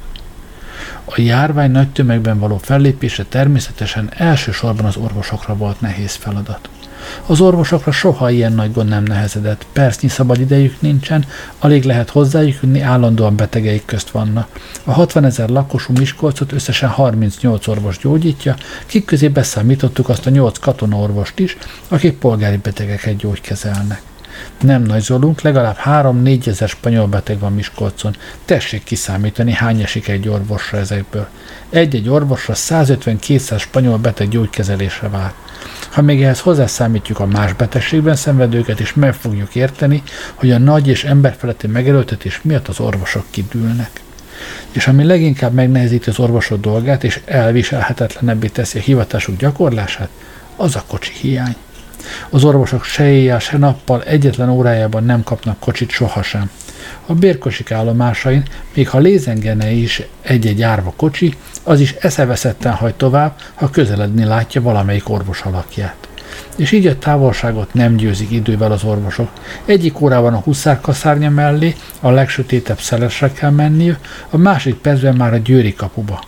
A 1.05 1.21
járvány 1.21 1.71
nagy 1.71 1.89
tömegben 1.89 2.39
való 2.39 2.57
fellépése 2.57 3.23
természetesen 3.23 4.11
elsősorban 4.17 4.85
az 4.85 4.95
orvosokra 4.95 5.55
volt 5.55 5.81
nehéz 5.81 6.13
feladat. 6.15 6.69
Az 7.25 7.41
orvosokra 7.41 7.91
soha 7.91 8.29
ilyen 8.29 8.53
nagy 8.53 8.73
gond 8.73 8.89
nem 8.89 9.03
nehezedett, 9.03 9.65
percnyi 9.73 10.07
szabad 10.07 10.39
idejük 10.39 10.81
nincsen, 10.81 11.25
alig 11.59 11.83
lehet 11.83 12.09
hozzájuk 12.09 12.57
jönni, 12.61 12.81
állandóan 12.81 13.35
betegeik 13.35 13.85
közt 13.85 14.09
vannak. 14.09 14.47
A 14.83 14.91
60 14.91 15.25
ezer 15.25 15.49
lakosú 15.49 15.93
Miskolcot 15.93 16.51
összesen 16.51 16.89
38 16.89 17.67
orvos 17.67 17.97
gyógyítja, 17.97 18.55
kik 18.85 19.05
közé 19.05 19.27
beszámítottuk 19.27 20.09
azt 20.09 20.25
a 20.25 20.29
8 20.29 20.59
katonaorvost 20.59 21.39
is, 21.39 21.57
akik 21.87 22.17
polgári 22.17 22.57
betegeket 22.57 23.15
gyógykezelnek. 23.15 24.01
Nem 24.61 24.81
nagyzolunk, 24.81 25.41
legalább 25.41 25.77
3-4 25.85 26.47
ezer 26.47 26.69
spanyol 26.69 27.07
beteg 27.07 27.39
van 27.39 27.53
Miskolcon. 27.53 28.15
Tessék 28.45 28.83
kiszámítani, 28.83 29.51
hány 29.51 29.81
esik 29.81 30.07
egy 30.07 30.27
orvosra 30.27 30.77
ezekből. 30.77 31.27
Egy-egy 31.69 32.09
orvosra 32.09 32.53
150-200 32.53 33.59
spanyol 33.59 33.97
beteg 33.97 34.29
gyógykezelésre 34.29 35.09
vár. 35.09 35.33
Ha 35.89 36.01
még 36.01 36.23
ehhez 36.23 36.39
hozzászámítjuk 36.39 37.19
a 37.19 37.25
más 37.25 37.53
betegségben 37.53 38.15
szenvedőket, 38.15 38.79
és 38.79 38.93
meg 38.93 39.13
fogjuk 39.13 39.55
érteni, 39.55 40.03
hogy 40.33 40.51
a 40.51 40.57
nagy 40.57 40.87
és 40.87 41.03
emberfeletti 41.03 41.67
megerőltetés 41.67 42.39
miatt 42.41 42.67
az 42.67 42.79
orvosok 42.79 43.25
kidülnek. 43.29 44.01
És 44.71 44.87
ami 44.87 45.03
leginkább 45.03 45.53
megnehezíti 45.53 46.09
az 46.09 46.19
orvosok 46.19 46.59
dolgát, 46.59 47.03
és 47.03 47.21
elviselhetetlenebbé 47.25 48.47
teszi 48.47 48.77
a 48.77 48.81
hivatásuk 48.81 49.37
gyakorlását, 49.37 50.09
az 50.55 50.75
a 50.75 50.83
kocsi 50.87 51.13
hiány. 51.21 51.55
Az 52.29 52.43
orvosok 52.43 52.83
se 52.83 53.11
éjjel, 53.11 53.39
se 53.39 53.57
nappal 53.57 54.03
egyetlen 54.03 54.49
órájában 54.49 55.03
nem 55.03 55.23
kapnak 55.23 55.59
kocsit 55.59 55.89
sohasem. 55.89 56.49
A 57.05 57.13
bérkosik 57.13 57.71
állomásain, 57.71 58.43
még 58.73 58.89
ha 58.89 58.97
lézengene 58.97 59.71
is 59.71 60.01
egy-egy 60.21 60.61
árva 60.61 60.93
kocsi, 60.95 61.33
az 61.63 61.79
is 61.79 61.91
eszeveszetten 61.91 62.73
hagy 62.73 62.95
tovább, 62.95 63.35
ha 63.53 63.69
közeledni 63.69 64.23
látja 64.23 64.61
valamelyik 64.61 65.09
orvos 65.09 65.41
alakját. 65.41 66.07
És 66.55 66.71
így 66.71 66.87
a 66.87 66.97
távolságot 66.97 67.73
nem 67.73 67.95
győzik 67.95 68.31
idővel 68.31 68.71
az 68.71 68.83
orvosok. 68.83 69.29
Egyik 69.65 70.01
órában 70.01 70.33
a 70.33 70.39
huszárkaszárnya 70.39 71.29
mellé, 71.29 71.75
a 71.99 72.09
legsötétebb 72.09 72.79
szelesre 72.79 73.31
kell 73.31 73.51
menniük, 73.51 73.97
a 74.29 74.37
másik 74.37 74.75
percben 74.75 75.15
már 75.15 75.33
a 75.33 75.37
győri 75.37 75.73
kapuba. 75.73 76.23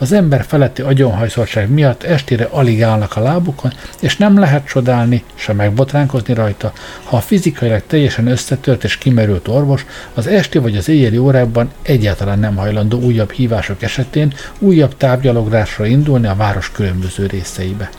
Az 0.00 0.12
ember 0.12 0.44
feletti 0.44 0.82
agyonhajszoltság 0.82 1.70
miatt 1.70 2.02
estére 2.02 2.44
alig 2.50 2.82
állnak 2.82 3.16
a 3.16 3.20
lábukon, 3.20 3.72
és 4.00 4.16
nem 4.16 4.38
lehet 4.38 4.66
csodálni, 4.66 5.24
se 5.34 5.52
megbotránkozni 5.52 6.34
rajta, 6.34 6.72
ha 7.04 7.16
a 7.16 7.20
fizikailag 7.20 7.82
teljesen 7.86 8.26
összetört 8.26 8.84
és 8.84 8.98
kimerült 8.98 9.48
orvos 9.48 9.86
az 10.14 10.26
esti 10.26 10.58
vagy 10.58 10.76
az 10.76 10.88
éjjeli 10.88 11.18
órákban 11.18 11.70
egyáltalán 11.82 12.38
nem 12.38 12.56
hajlandó 12.56 13.00
újabb 13.00 13.30
hívások 13.30 13.82
esetén 13.82 14.34
újabb 14.58 14.96
tárgyalográsra 14.96 15.86
indulni 15.86 16.26
a 16.26 16.34
város 16.34 16.72
különböző 16.72 17.26
részeibe. 17.26 17.90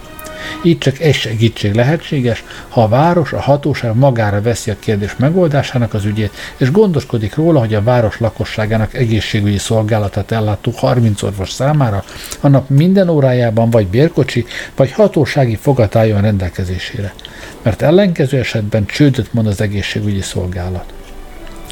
Így 0.63 0.77
csak 0.77 0.99
egy 0.99 1.15
segítség 1.15 1.73
lehetséges, 1.73 2.43
ha 2.69 2.83
a 2.83 2.87
város, 2.87 3.33
a 3.33 3.39
hatóság 3.39 3.95
magára 3.95 4.41
veszi 4.41 4.71
a 4.71 4.75
kérdés 4.79 5.15
megoldásának 5.17 5.93
az 5.93 6.05
ügyét, 6.05 6.31
és 6.57 6.71
gondoskodik 6.71 7.35
róla, 7.35 7.59
hogy 7.59 7.73
a 7.73 7.83
város 7.83 8.19
lakosságának 8.19 8.93
egészségügyi 8.93 9.57
szolgálatát 9.57 10.31
ellátó 10.31 10.71
30 10.75 11.23
orvos 11.23 11.51
számára 11.51 12.03
a 12.39 12.47
nap 12.47 12.69
minden 12.69 13.09
órájában 13.09 13.69
vagy 13.69 13.87
bérkocsi, 13.87 14.45
vagy 14.75 14.91
hatósági 14.91 15.55
fogat 15.55 15.95
álljon 15.95 16.21
rendelkezésére. 16.21 17.13
Mert 17.61 17.81
ellenkező 17.81 18.37
esetben 18.37 18.85
csődöt 18.85 19.33
mond 19.33 19.47
az 19.47 19.61
egészségügyi 19.61 20.21
szolgálat. 20.21 20.93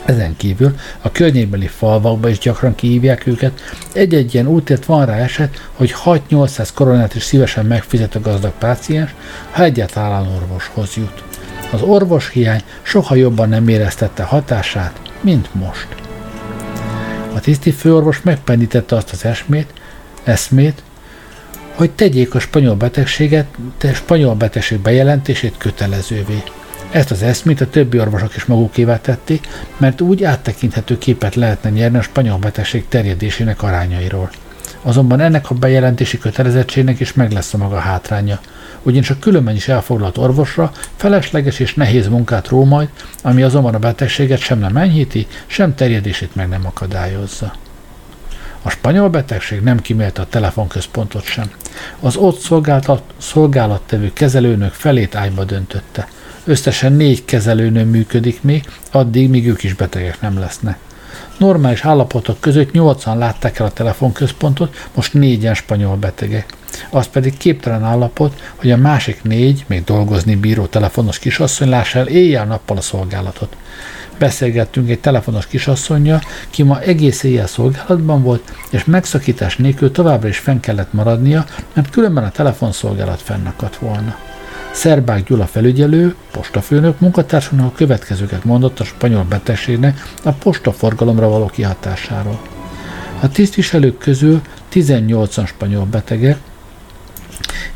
Ezen 0.09 0.37
kívül 0.37 0.75
a 1.01 1.11
környékbeli 1.11 1.67
falvakba 1.67 2.29
is 2.29 2.37
gyakran 2.37 2.75
kihívják 2.75 3.27
őket. 3.27 3.61
Egy-egy 3.93 4.33
ilyen 4.33 4.47
útért 4.47 4.85
van 4.85 5.05
rá 5.05 5.15
eset, 5.15 5.69
hogy 5.73 5.95
6-800 6.05 6.69
koronát 6.73 7.15
is 7.15 7.23
szívesen 7.23 7.65
megfizet 7.65 8.15
a 8.15 8.21
gazdag 8.21 8.51
páciens, 8.57 9.13
ha 9.51 9.63
egyáltalán 9.63 10.27
orvoshoz 10.27 10.93
jut. 10.95 11.23
Az 11.71 11.81
orvos 11.81 12.29
hiány 12.29 12.61
soha 12.81 13.15
jobban 13.15 13.49
nem 13.49 13.67
éreztette 13.67 14.23
hatását, 14.23 15.01
mint 15.21 15.53
most. 15.53 15.87
A 17.35 17.39
tiszti 17.39 17.71
főorvos 17.71 18.21
megpendítette 18.21 18.95
azt 18.95 19.11
az 19.11 19.25
esmét, 19.25 19.73
eszmét, 20.23 20.83
hogy 21.73 21.91
tegyék 21.91 22.35
a 22.35 22.39
spanyol 22.39 22.75
betegséget, 22.75 23.47
a 23.83 23.87
spanyol 23.87 24.35
betegség 24.35 24.79
bejelentését 24.79 25.57
kötelezővé. 25.57 26.43
Ezt 26.91 27.11
az 27.11 27.21
eszmét 27.21 27.61
a 27.61 27.69
többi 27.69 27.99
orvosok 27.99 28.35
is 28.35 28.45
magukévá 28.45 28.97
tették, 29.01 29.47
mert 29.77 30.01
úgy 30.01 30.23
áttekinthető 30.23 30.97
képet 30.97 31.35
lehetne 31.35 31.69
nyerni 31.69 31.97
a 31.97 32.01
spanyol 32.01 32.37
betegség 32.37 32.87
terjedésének 32.87 33.63
arányairól. 33.63 34.29
Azonban 34.81 35.19
ennek 35.19 35.49
a 35.49 35.55
bejelentési 35.55 36.17
kötelezettségnek 36.17 36.99
is 36.99 37.13
meg 37.13 37.31
lesz 37.31 37.53
a 37.53 37.57
maga 37.57 37.77
hátránya, 37.77 38.39
ugyanis 38.81 39.09
a 39.09 39.19
különben 39.19 39.55
is 39.55 39.67
elfoglalt 39.67 40.17
orvosra 40.17 40.71
felesleges 40.95 41.59
és 41.59 41.73
nehéz 41.73 42.07
munkát 42.07 42.47
ró 42.47 42.65
majd, 42.65 42.89
ami 43.23 43.43
azonban 43.43 43.75
a 43.75 43.79
betegséget 43.79 44.39
sem 44.39 44.59
nem 44.59 44.77
enyhíti, 44.77 45.27
sem 45.45 45.75
terjedését 45.75 46.35
meg 46.35 46.47
nem 46.47 46.65
akadályozza. 46.65 47.53
A 48.61 48.69
spanyol 48.69 49.09
betegség 49.09 49.61
nem 49.61 49.79
kimélte 49.79 50.21
a 50.21 50.27
telefonközpontot 50.29 51.23
sem. 51.23 51.51
Az 51.99 52.15
ott 52.15 52.39
szolgálat, 52.39 53.01
szolgálattevő 53.17 54.13
kezelőnök 54.13 54.73
felét 54.73 55.15
ágyba 55.15 55.43
döntötte– 55.43 56.07
Összesen 56.49 56.93
négy 56.93 57.25
kezelőnő 57.25 57.85
működik 57.85 58.43
még, 58.43 58.63
addig, 58.91 59.29
míg 59.29 59.47
ők 59.47 59.63
is 59.63 59.73
betegek 59.73 60.21
nem 60.21 60.39
lesznek. 60.39 60.77
Normális 61.37 61.85
állapotok 61.85 62.39
között 62.39 62.71
nyolcan 62.71 63.17
látták 63.17 63.59
el 63.59 63.65
a 63.65 63.71
telefonközpontot, 63.71 64.87
most 64.93 65.13
négyen 65.13 65.53
spanyol 65.53 65.95
betegek. 65.95 66.53
Az 66.89 67.07
pedig 67.07 67.37
képtelen 67.37 67.83
állapot, 67.83 68.41
hogy 68.55 68.71
a 68.71 68.77
másik 68.77 69.23
négy, 69.23 69.65
még 69.67 69.83
dolgozni 69.83 70.35
bíró 70.35 70.65
telefonos 70.65 71.19
kisasszony 71.19 71.69
lássa 71.69 71.99
el 71.99 72.07
éjjel-nappal 72.07 72.77
a 72.77 72.81
szolgálatot. 72.81 73.55
Beszélgettünk 74.17 74.89
egy 74.89 74.99
telefonos 74.99 75.47
kisasszonyja, 75.47 76.21
ki 76.49 76.63
ma 76.63 76.81
egész 76.81 77.23
éjjel 77.23 77.47
szolgálatban 77.47 78.23
volt, 78.23 78.53
és 78.69 78.85
megszakítás 78.85 79.55
nélkül 79.57 79.91
továbbra 79.91 80.27
is 80.27 80.37
fenn 80.37 80.59
kellett 80.59 80.93
maradnia, 80.93 81.45
mert 81.73 81.89
különben 81.89 82.23
a 82.23 82.31
telefonszolgálat 82.31 83.21
fennakadt 83.21 83.75
volna. 83.75 84.28
Szerbák 84.79 85.23
Gyula 85.23 85.45
felügyelő, 85.45 86.15
postafőnök 86.31 86.99
munkatársunknak 86.99 87.67
a 87.67 87.75
következőket 87.75 88.43
mondott 88.43 88.79
a 88.79 88.83
spanyol 88.83 89.23
betegségnek 89.23 90.13
a 90.23 90.31
postaforgalomra 90.31 91.29
való 91.29 91.45
kihatásáról. 91.45 92.41
A 93.19 93.29
tisztviselők 93.29 93.97
közül 93.97 94.41
18-an 94.73 95.47
spanyol 95.47 95.85
betegek, 95.85 96.37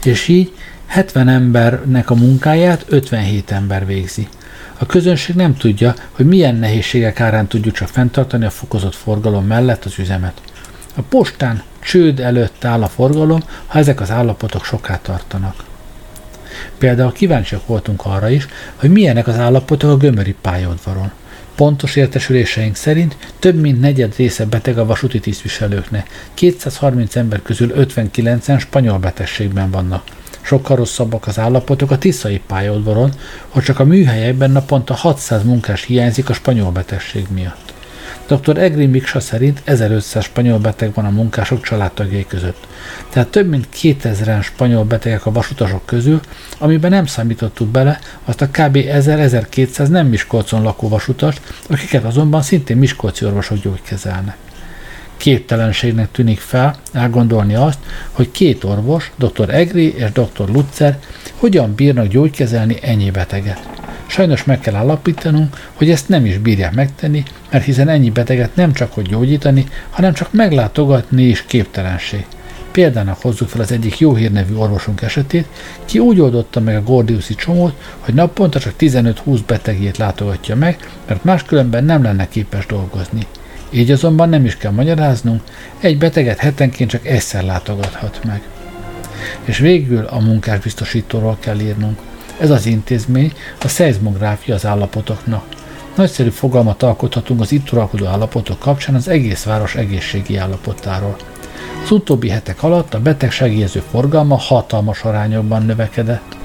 és 0.03 0.27
így 0.27 0.53
70 0.85 1.27
embernek 1.27 2.09
a 2.09 2.15
munkáját 2.15 2.85
57 2.87 3.51
ember 3.51 3.85
végzi. 3.85 4.27
A 4.77 4.85
közönség 4.85 5.35
nem 5.35 5.55
tudja, 5.55 5.93
hogy 6.11 6.25
milyen 6.25 6.55
nehézségek 6.55 7.19
árán 7.19 7.47
tudjuk 7.47 7.75
csak 7.75 7.87
fenntartani 7.87 8.45
a 8.45 8.49
fokozott 8.49 8.95
forgalom 8.95 9.45
mellett 9.45 9.85
az 9.85 9.99
üzemet. 9.99 10.41
A 10.95 11.01
postán 11.01 11.63
csőd 11.79 12.19
előtt 12.19 12.65
áll 12.65 12.83
a 12.83 12.87
forgalom, 12.87 13.43
ha 13.67 13.79
ezek 13.79 14.01
az 14.01 14.11
állapotok 14.11 14.65
soká 14.65 14.97
tartanak. 14.97 15.71
Például 16.77 17.11
kíváncsiak 17.11 17.67
voltunk 17.67 18.01
arra 18.05 18.29
is, 18.29 18.47
hogy 18.75 18.91
milyenek 18.91 19.27
az 19.27 19.37
állapotok 19.37 19.89
a 19.89 19.97
gömöri 19.97 20.35
pályaudvaron. 20.41 21.11
Pontos 21.55 21.95
értesüléseink 21.95 22.75
szerint 22.75 23.17
több 23.39 23.55
mint 23.55 23.79
negyed 23.79 24.15
része 24.15 24.45
beteg 24.45 24.77
a 24.77 24.85
vasúti 24.85 25.19
tisztviselőknek. 25.19 26.29
230 26.33 27.15
ember 27.15 27.41
közül 27.41 27.73
59-en 27.77 28.59
spanyol 28.59 28.97
betegségben 28.97 29.71
vannak. 29.71 30.03
Sokkal 30.41 30.75
rosszabbak 30.75 31.27
az 31.27 31.39
állapotok 31.39 31.91
a 31.91 31.97
tiszai 31.97 32.41
pályaudvaron, 32.47 33.11
hogy 33.49 33.63
csak 33.63 33.79
a 33.79 33.83
műhelyekben 33.85 34.51
naponta 34.51 34.93
600 34.93 35.43
munkás 35.43 35.83
hiányzik 35.83 36.29
a 36.29 36.33
spanyol 36.33 36.71
betegség 36.71 37.25
miatt. 37.29 37.62
Dr. 38.27 38.57
Egri 38.57 38.85
Miksa 38.85 39.19
szerint 39.19 39.61
1500 39.63 40.23
spanyol 40.23 40.59
beteg 40.59 40.93
van 40.93 41.05
a 41.05 41.09
munkások 41.09 41.63
családtagjai 41.63 42.25
között. 42.25 42.67
Tehát 43.09 43.27
több 43.27 43.49
mint 43.49 43.67
2000 43.69 44.43
spanyol 44.43 44.83
betegek 44.83 45.25
a 45.25 45.31
vasutasok 45.31 45.85
közül, 45.85 46.19
amiben 46.57 46.91
nem 46.91 47.05
számítottuk 47.05 47.67
bele 47.67 47.99
azt 48.25 48.41
a 48.41 48.47
kb. 48.47 48.77
1000-1200 48.77 49.87
nem 49.87 50.07
Miskolcon 50.07 50.61
lakó 50.61 50.87
vasutast, 50.89 51.41
akiket 51.69 52.03
azonban 52.03 52.41
szintén 52.41 52.77
miskolci 52.77 53.25
orvosok 53.25 53.57
gyógykezelnek 53.57 54.35
képtelenségnek 55.17 56.11
tűnik 56.11 56.39
fel 56.39 56.75
elgondolni 56.91 57.55
azt, 57.55 57.79
hogy 58.11 58.31
két 58.31 58.63
orvos, 58.63 59.11
dr. 59.15 59.49
Egri 59.49 59.93
és 59.95 60.11
dr. 60.11 60.49
Lutzer 60.49 60.99
hogyan 61.35 61.75
bírnak 61.75 62.07
gyógykezelni 62.07 62.77
ennyi 62.81 63.11
beteget. 63.11 63.69
Sajnos 64.07 64.43
meg 64.43 64.59
kell 64.59 64.75
állapítanunk, 64.75 65.57
hogy 65.73 65.89
ezt 65.89 66.09
nem 66.09 66.25
is 66.25 66.37
bírják 66.37 66.73
megtenni, 66.73 67.23
mert 67.51 67.63
hiszen 67.63 67.89
ennyi 67.89 68.09
beteget 68.09 68.55
nem 68.55 68.73
csak 68.73 68.93
hogy 68.93 69.07
gyógyítani, 69.07 69.65
hanem 69.89 70.13
csak 70.13 70.33
meglátogatni 70.33 71.23
is 71.23 71.43
képtelenség. 71.45 72.25
Példának 72.71 73.21
hozzuk 73.21 73.49
fel 73.49 73.61
az 73.61 73.71
egyik 73.71 73.99
jó 73.99 74.15
hírnevű 74.15 74.55
orvosunk 74.55 75.01
esetét, 75.01 75.47
ki 75.85 75.99
úgy 75.99 76.19
oldotta 76.19 76.59
meg 76.59 76.75
a 76.75 76.83
Gordiuszi 76.83 77.35
csomót, 77.35 77.73
hogy 77.99 78.13
naponta 78.13 78.59
csak 78.59 78.73
15-20 78.79 79.39
betegét 79.47 79.97
látogatja 79.97 80.55
meg, 80.55 80.89
mert 81.07 81.23
máskülönben 81.23 81.83
nem 81.83 82.03
lenne 82.03 82.27
képes 82.27 82.65
dolgozni. 82.65 83.27
Így 83.73 83.91
azonban 83.91 84.29
nem 84.29 84.45
is 84.45 84.57
kell 84.57 84.71
magyaráznunk, 84.71 85.41
egy 85.79 85.97
beteget 85.97 86.37
hetenként 86.37 86.89
csak 86.89 87.07
egyszer 87.07 87.43
látogathat 87.43 88.19
meg. 88.23 88.41
És 89.43 89.57
végül 89.57 90.05
a 90.05 90.19
munkásbiztosítóról 90.19 91.37
kell 91.39 91.59
írnunk. 91.59 91.99
Ez 92.39 92.49
az 92.49 92.65
intézmény 92.65 93.33
a 93.61 93.67
szeizmográfia 93.67 94.55
az 94.55 94.65
állapotoknak. 94.65 95.45
Nagyszerű 95.95 96.29
fogalmat 96.29 96.83
alkothatunk 96.83 97.41
az 97.41 97.51
itt 97.51 97.71
uralkodó 97.71 98.05
állapotok 98.05 98.59
kapcsán 98.59 98.95
az 98.95 99.07
egész 99.07 99.43
város 99.43 99.75
egészségi 99.75 100.37
állapotáról. 100.37 101.15
Az 101.83 101.91
utóbbi 101.91 102.29
hetek 102.29 102.63
alatt 102.63 102.93
a 102.93 102.99
betegsegélyező 102.99 103.83
forgalma 103.91 104.37
hatalmas 104.37 105.03
arányokban 105.03 105.65
növekedett. 105.65 106.35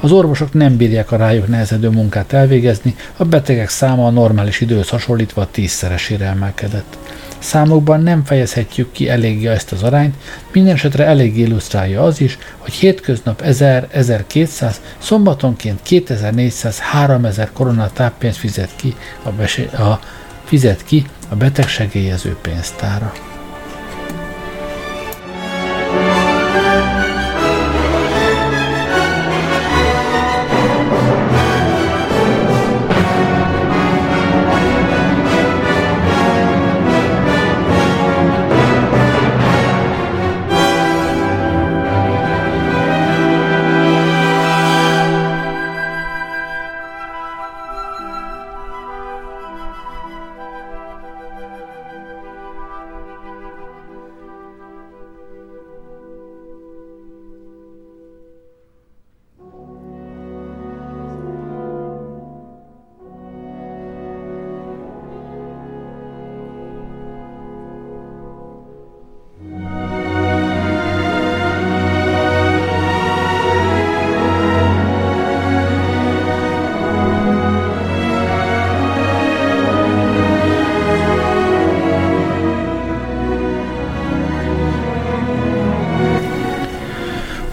Az 0.00 0.12
orvosok 0.12 0.52
nem 0.52 0.76
bírják 0.76 1.12
a 1.12 1.16
rájuk 1.16 1.48
nehezedő 1.48 1.88
munkát 1.88 2.32
elvégezni, 2.32 2.96
a 3.16 3.24
betegek 3.24 3.68
száma 3.68 4.06
a 4.06 4.10
normális 4.10 4.60
időhöz 4.60 4.88
hasonlítva 4.88 5.42
a 5.42 5.48
tízszeresére 5.50 6.26
emelkedett. 6.26 6.98
Számokban 7.38 8.00
nem 8.00 8.24
fejezhetjük 8.24 8.92
ki 8.92 9.08
eléggé 9.08 9.46
ezt 9.46 9.72
az 9.72 9.82
arányt, 9.82 10.14
minden 10.52 10.74
esetre 10.74 11.04
elég 11.04 11.38
illusztrálja 11.38 12.02
az 12.02 12.20
is, 12.20 12.38
hogy 12.58 12.72
hétköznap 12.72 13.42
1000-1200, 13.44 14.74
szombatonként 14.98 15.80
2400-3000 15.88 17.48
korona 17.52 17.90
táppénzt 17.92 18.38
fizet 18.38 18.70
ki 18.76 18.94
a, 19.22 19.30
besé- 19.30 19.74
a, 19.74 20.00
fizet 20.44 20.84
ki 20.84 21.06
a 21.28 21.34
betegsegélyező 21.34 22.36
pénztára. 22.42 23.12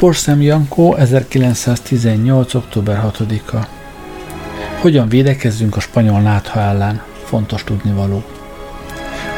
Porszem 0.04 0.42
Jankó, 0.42 0.96
1918. 0.96 2.54
október 2.54 3.12
6-a. 3.18 3.68
Hogyan 4.82 5.10
védekezzünk 5.10 5.76
a 5.76 5.80
spanyol 5.80 6.22
nátha 6.22 6.60
ellen? 6.60 7.02
Fontos 7.24 7.64
tudnivaló. 7.64 8.24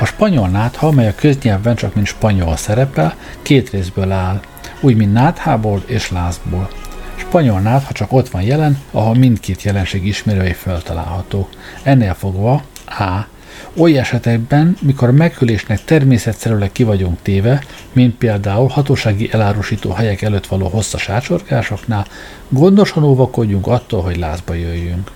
A 0.01 0.05
spanyol 0.05 0.47
nátha, 0.47 0.91
mely 0.91 1.07
a 1.07 1.15
köznyelvben 1.15 1.75
csak 1.75 1.95
mint 1.95 2.07
spanyol 2.07 2.55
szerepel, 2.55 3.15
két 3.41 3.69
részből 3.69 4.11
áll, 4.11 4.39
úgy 4.79 4.95
mint 4.95 5.13
náthából 5.13 5.83
és 5.85 6.11
lázból. 6.11 6.69
Spanyol 7.15 7.59
nátha 7.59 7.93
csak 7.93 8.11
ott 8.13 8.29
van 8.29 8.41
jelen, 8.41 8.81
ahol 8.91 9.15
mindkét 9.15 9.61
jelenség 9.61 10.05
ismerői 10.05 10.53
feltalálható. 10.53 11.49
Ennél 11.83 12.13
fogva 12.13 12.63
A 12.85 13.34
oly 13.77 13.97
esetekben, 13.97 14.77
mikor 14.81 15.09
a 15.09 15.11
meghűlésnek 15.11 15.83
természetszerűleg 15.83 16.71
ki 16.71 16.83
vagyunk 16.83 17.17
téve, 17.21 17.63
mint 17.93 18.15
például 18.15 18.67
hatósági 18.67 19.29
elárusító 19.31 19.91
helyek 19.91 20.21
előtt 20.21 20.47
való 20.47 20.67
hosszas 20.67 21.09
átsorgásoknál, 21.09 22.05
gondosan 22.49 23.03
óvakodjunk 23.03 23.67
attól, 23.67 24.01
hogy 24.01 24.17
lázba 24.17 24.53
jöjjünk. 24.53 25.11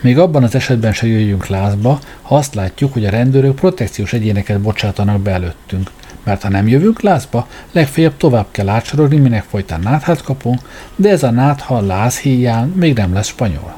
Még 0.00 0.18
abban 0.18 0.42
az 0.42 0.54
esetben 0.54 0.92
se 0.92 1.06
jöjjünk 1.06 1.46
lázba, 1.46 1.98
ha 2.22 2.36
azt 2.36 2.54
látjuk, 2.54 2.92
hogy 2.92 3.06
a 3.06 3.10
rendőrök 3.10 3.54
protekciós 3.54 4.12
egyéneket 4.12 4.60
bocsátanak 4.60 5.20
be 5.20 5.30
előttünk. 5.30 5.90
Mert 6.24 6.42
ha 6.42 6.48
nem 6.48 6.68
jövünk 6.68 7.00
lázba, 7.00 7.46
legfeljebb 7.72 8.16
tovább 8.16 8.46
kell 8.50 8.68
átsorogni, 8.68 9.16
minek 9.16 9.42
folytán 9.42 9.80
náthát 9.80 10.22
kapunk, 10.22 10.60
de 10.96 11.10
ez 11.10 11.22
a 11.22 11.30
nátha 11.30 11.80
láz 11.80 12.18
híján 12.18 12.68
még 12.68 12.96
nem 12.96 13.12
lesz 13.12 13.26
spanyol. 13.26 13.76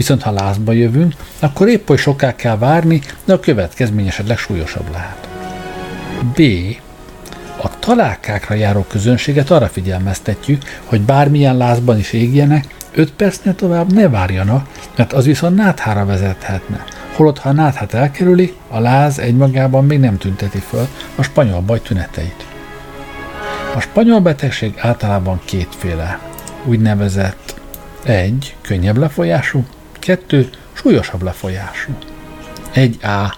Viszont 0.00 0.22
ha 0.22 0.30
lázba 0.30 0.72
jövünk, 0.72 1.14
akkor 1.38 1.68
épp 1.68 1.86
hogy 1.88 1.98
soká 1.98 2.36
kell 2.36 2.58
várni, 2.58 3.00
de 3.24 3.32
a 3.32 3.40
következmény 3.40 4.06
esetleg 4.06 4.38
súlyosabb 4.38 4.90
lehet. 4.92 5.28
B. 6.34 6.40
A 7.62 7.78
találkákra 7.78 8.54
járó 8.54 8.84
közönséget 8.88 9.50
arra 9.50 9.66
figyelmeztetjük, 9.66 10.62
hogy 10.84 11.00
bármilyen 11.00 11.56
lázban 11.56 11.98
is 11.98 12.12
égjenek, 12.12 12.74
5 12.94 13.12
percnél 13.12 13.54
tovább 13.54 13.92
ne 13.92 14.08
várjanak, 14.08 14.66
mert 14.96 15.12
az 15.12 15.24
viszont 15.24 15.56
náthára 15.56 16.04
vezethetne. 16.04 16.84
Holott, 17.12 17.38
ha 17.38 17.48
a 17.48 17.52
náthát 17.52 17.94
elkerüli, 17.94 18.54
a 18.68 18.78
láz 18.78 19.18
egymagában 19.18 19.84
még 19.84 19.98
nem 20.00 20.18
tünteti 20.18 20.58
föl 20.58 20.86
a 21.14 21.22
spanyol 21.22 21.60
baj 21.60 21.80
tüneteit. 21.80 22.46
A 23.74 23.80
spanyol 23.80 24.20
betegség 24.20 24.74
általában 24.78 25.40
kétféle. 25.44 26.18
Úgynevezett 26.64 27.60
egy 28.04 28.56
könnyebb 28.60 28.96
lefolyású, 28.96 29.64
2. 30.00 30.50
Súlyosabb 30.72 31.22
lefolyású. 31.22 31.92
1A. 32.74 33.32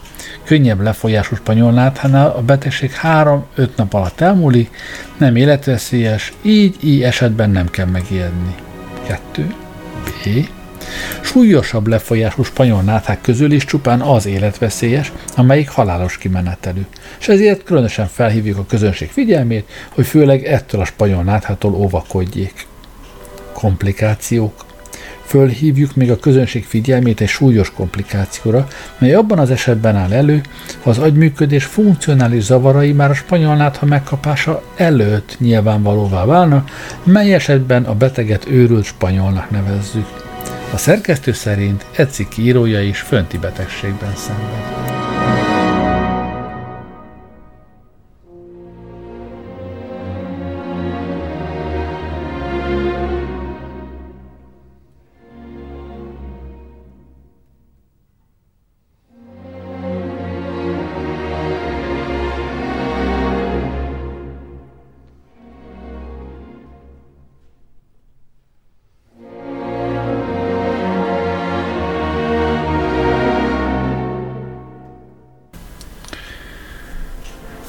Könnyebb 0.45 0.81
lefolyású 0.81 1.35
spanyol 1.35 1.73
náthánál 1.73 2.31
a 2.31 2.43
betegség 2.43 2.93
3-5 3.03 3.69
nap 3.77 3.95
alatt 3.95 4.21
elmúlik, 4.21 4.77
nem 5.17 5.37
életveszélyes, 5.37 6.33
így 6.43 6.77
így 6.81 7.03
esetben 7.03 7.51
nem 7.51 7.71
kell 7.71 7.87
megijedni. 7.87 8.55
2. 9.07 9.55
B. 10.05 10.49
Súlyosabb 11.21 11.87
lefolyású 11.87 12.43
spanyol 12.43 12.83
náthák 12.83 13.21
közül 13.21 13.53
is 13.53 13.65
csupán 13.65 14.01
az 14.01 14.27
életveszélyes, 14.27 15.13
amelyik 15.37 15.69
halálos 15.69 16.19
kimenetelű, 16.19 16.83
és 17.21 17.29
ezért 17.29 17.65
különösen 17.65 18.07
felhívjuk 18.07 18.59
a 18.59 18.67
közönség 18.67 19.11
figyelmét, 19.11 19.71
hogy 19.89 20.07
főleg 20.07 20.45
ettől 20.45 20.81
a 20.81 20.85
spanyol 20.85 21.23
náthától 21.23 21.75
óvakodjék. 21.75 22.67
Komplikációk 23.53 24.65
Fölhívjuk 25.33 25.95
még 25.95 26.11
a 26.11 26.19
közönség 26.19 26.65
figyelmét 26.65 27.21
egy 27.21 27.29
súlyos 27.29 27.71
komplikációra, 27.71 28.67
mely 28.99 29.15
abban 29.15 29.39
az 29.39 29.51
esetben 29.51 29.97
áll 29.97 30.13
elő, 30.13 30.41
ha 30.83 30.91
az 30.91 30.99
agyműködés 30.99 31.65
funkcionális 31.65 32.43
zavarai 32.43 32.93
már 32.93 33.11
a 33.11 33.15
spanyol 33.15 33.57
nátha 33.57 33.87
megkapása 33.87 34.63
előtt 34.77 35.37
nyilvánvalóvá 35.39 36.25
válnak, 36.25 36.71
mely 37.05 37.35
esetben 37.35 37.85
a 37.85 37.95
beteget 37.95 38.47
őrült 38.51 38.85
spanyolnak 38.85 39.51
nevezzük. 39.51 40.07
A 40.73 40.77
szerkesztő 40.77 41.33
szerint 41.33 41.87
Ecik 41.97 42.37
írója 42.39 42.83
is 42.83 42.99
fönti 42.99 43.39
betegségben 43.39 44.13
szenved. 44.17 44.92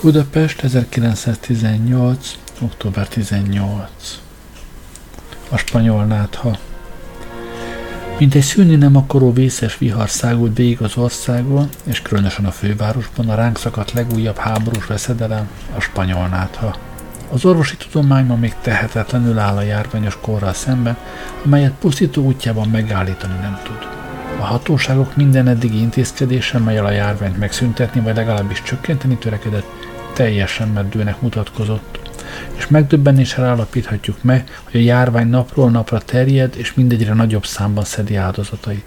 Budapest 0.04 0.63
1918. 0.63 2.38
október 2.62 3.08
18. 3.08 4.20
A 5.50 5.58
spanyol 5.58 6.06
nátha. 6.06 6.58
Mint 8.20 8.36
egy 8.36 8.42
szűnni 8.42 8.76
nem 8.76 8.96
akaró 8.96 9.34
vészes 9.34 9.78
vihar 9.78 10.10
szágult 10.10 10.58
végig 10.58 10.82
az 10.82 10.98
országon, 10.98 11.70
és 11.84 12.02
különösen 12.02 12.46
a 12.46 12.52
fővárosban 12.52 13.30
a 13.30 13.36
ránk 13.36 13.58
szakadt 13.58 13.92
legújabb 13.92 14.38
háborús 14.38 14.86
veszedelem, 14.86 15.50
a 15.76 15.80
spanyol 15.80 16.28
nátha. 16.28 16.76
Az 17.32 17.46
orvosi 17.46 17.78
tudomány 17.78 18.26
ma 18.26 18.36
még 18.36 18.56
tehetetlenül 18.62 19.39
áll 19.39 19.56
a 19.56 19.62
járványos 19.62 20.18
korral 20.22 20.54
szemben, 20.54 20.98
amelyet 21.46 21.74
pusztító 21.80 22.24
útjában 22.24 22.70
megállítani 22.70 23.36
nem 23.42 23.60
tud. 23.63 23.88
A 24.39 24.44
hatóságok 24.44 25.16
minden 25.16 25.48
eddigi 25.48 25.80
intézkedése, 25.80 26.60
melyel 26.60 26.86
a 26.86 26.92
járványt 26.92 27.39
megszüntetni, 27.39 28.02
vagy 28.02 28.16
legalábbis 28.16 28.62
csökkenteni 28.62 29.18
törekedett, 29.18 29.83
teljesen 30.13 30.67
meddőnek 30.67 31.21
mutatkozott. 31.21 31.99
És 32.54 32.67
megdöbbenéssel 32.67 33.45
állapíthatjuk 33.45 34.23
meg, 34.23 34.60
hogy 34.63 34.80
a 34.80 34.84
járvány 34.84 35.28
napról 35.28 35.69
napra 35.69 35.99
terjed, 35.99 36.54
és 36.58 36.73
mindegyre 36.73 37.13
nagyobb 37.13 37.45
számban 37.45 37.84
szedi 37.84 38.15
áldozatait. 38.15 38.84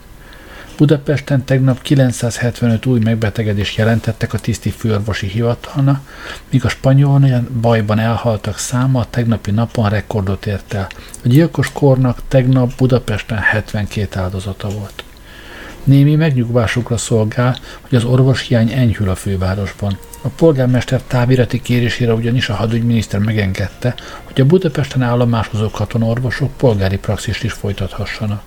Budapesten 0.77 1.45
tegnap 1.45 1.83
975 1.83 2.87
új 2.87 2.99
megbetegedést 2.99 3.77
jelentettek 3.77 4.33
a 4.33 4.39
tiszti 4.39 4.71
főorvosi 4.71 5.27
hivatalna, 5.27 6.01
míg 6.51 6.65
a 6.65 6.69
spanyol 6.69 7.21
bajban 7.61 7.99
elhaltak 7.99 8.59
száma 8.59 9.01
a 9.01 9.07
tegnapi 9.11 9.51
napon 9.51 9.89
rekordot 9.89 10.47
ért 10.47 10.75
el. 10.75 10.87
A 11.25 11.29
gyilkos 11.29 11.73
kornak 11.73 12.19
tegnap 12.29 12.77
Budapesten 12.77 13.39
72 13.39 14.21
áldozata 14.21 14.69
volt. 14.69 15.05
Némi 15.87 16.15
megnyugvásukra 16.15 16.97
szolgál, 16.97 17.59
hogy 17.81 17.95
az 17.99 18.05
orvoshiány 18.05 18.73
enyhül 18.73 19.09
a 19.09 19.15
fővárosban. 19.15 19.99
A 20.23 20.29
polgármester 20.29 21.03
távirati 21.07 21.63
kérésére 21.63 22.15
ugyanis 22.15 22.49
a 22.49 22.55
hadügyminiszter 22.55 23.21
megengedte, 23.21 23.95
hogy 24.25 24.41
a 24.41 24.45
Budapesten 24.45 25.03
állomásozó 25.03 25.71
katonorvosok 25.71 26.57
polgári 26.57 26.99
praxist 26.99 27.45
is 27.45 27.53
folytathassanak. 27.53 28.43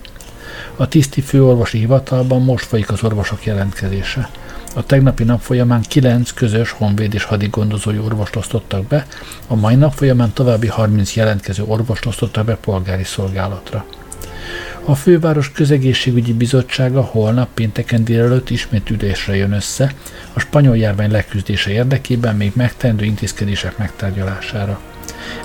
A 0.76 0.88
tiszti 0.88 1.22
főorvosi 1.22 1.78
hivatalban 1.78 2.42
most 2.42 2.66
folyik 2.66 2.92
az 2.92 3.04
orvosok 3.04 3.46
jelentkezése. 3.46 4.30
A 4.76 4.86
tegnapi 4.86 5.24
nap 5.24 5.42
folyamán 5.42 5.82
9 5.82 6.32
közös 6.32 6.72
honvéd 6.72 7.14
és 7.14 7.24
hadigondozói 7.24 8.00
orvost 8.00 8.36
osztottak 8.36 8.84
be, 8.84 9.06
a 9.48 9.56
mai 9.56 9.76
nap 9.76 9.94
folyamán 9.94 10.34
további 10.34 10.68
30 10.68 11.16
jelentkező 11.16 11.64
orvost 11.64 12.06
osztottak 12.06 12.46
be 12.46 12.56
polgári 12.56 13.04
szolgálatra. 13.04 13.86
A 14.84 14.96
főváros 14.96 15.52
közegészségügyi 15.52 16.34
bizottsága 16.34 17.02
holnap 17.02 17.50
pénteken 17.54 18.04
délelőtt 18.04 18.50
ismét 18.50 18.90
ülésre 18.90 19.36
jön 19.36 19.52
össze 19.52 19.94
a 20.34 20.40
spanyol 20.40 20.78
járvány 20.78 21.12
leküzdése 21.12 21.72
érdekében 21.72 22.36
még 22.36 22.52
megtendő 22.56 23.06
intézkedések 23.06 23.78
megtárgyalására. 23.78 24.80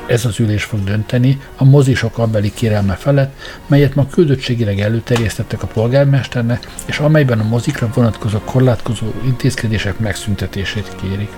Ez 0.07 0.25
az 0.25 0.41
ülés 0.41 0.65
fog 0.65 0.85
dönteni 0.85 1.41
a 1.57 1.65
mozisok 1.65 2.19
abbeli 2.19 2.53
kérelme 2.55 2.95
felett, 2.95 3.37
melyet 3.67 3.95
ma 3.95 4.07
küldöttségileg 4.07 4.81
előterjesztettek 4.81 5.63
a 5.63 5.67
polgármesternek, 5.67 6.69
és 6.87 6.99
amelyben 6.99 7.41
a 7.41 7.49
mozikra 7.49 7.91
vonatkozó 7.95 8.39
korlátkozó 8.39 9.07
intézkedések 9.25 9.99
megszüntetését 9.99 10.97
kérik. 11.01 11.31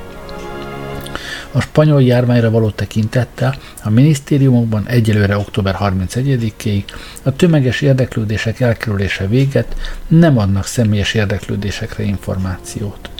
A 1.56 1.60
spanyol 1.60 2.02
járványra 2.02 2.50
való 2.50 2.70
tekintettel 2.70 3.56
a 3.82 3.90
minisztériumokban 3.90 4.86
egyelőre 4.86 5.36
október 5.36 5.76
31-ig 5.80 6.84
a 7.22 7.36
tömeges 7.36 7.80
érdeklődések 7.80 8.60
elkerülése 8.60 9.26
véget 9.26 9.76
nem 10.06 10.38
adnak 10.38 10.66
személyes 10.66 11.14
érdeklődésekre 11.14 12.02
információt. 12.02 13.10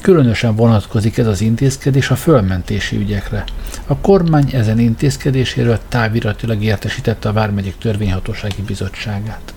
Különösen 0.00 0.56
vonatkozik 0.56 1.18
ez 1.18 1.26
az 1.26 1.40
intézkedés 1.40 2.10
a 2.10 2.16
fölmentési 2.16 2.96
ügyekre. 2.96 3.44
A 3.86 3.96
kormány 3.96 4.50
ezen 4.52 4.78
intézkedéséről 4.78 5.78
táviratilag 5.88 6.62
értesítette 6.62 7.28
a 7.28 7.32
Vármegyék 7.32 7.78
Törvényhatósági 7.78 8.62
Bizottságát. 8.66 9.54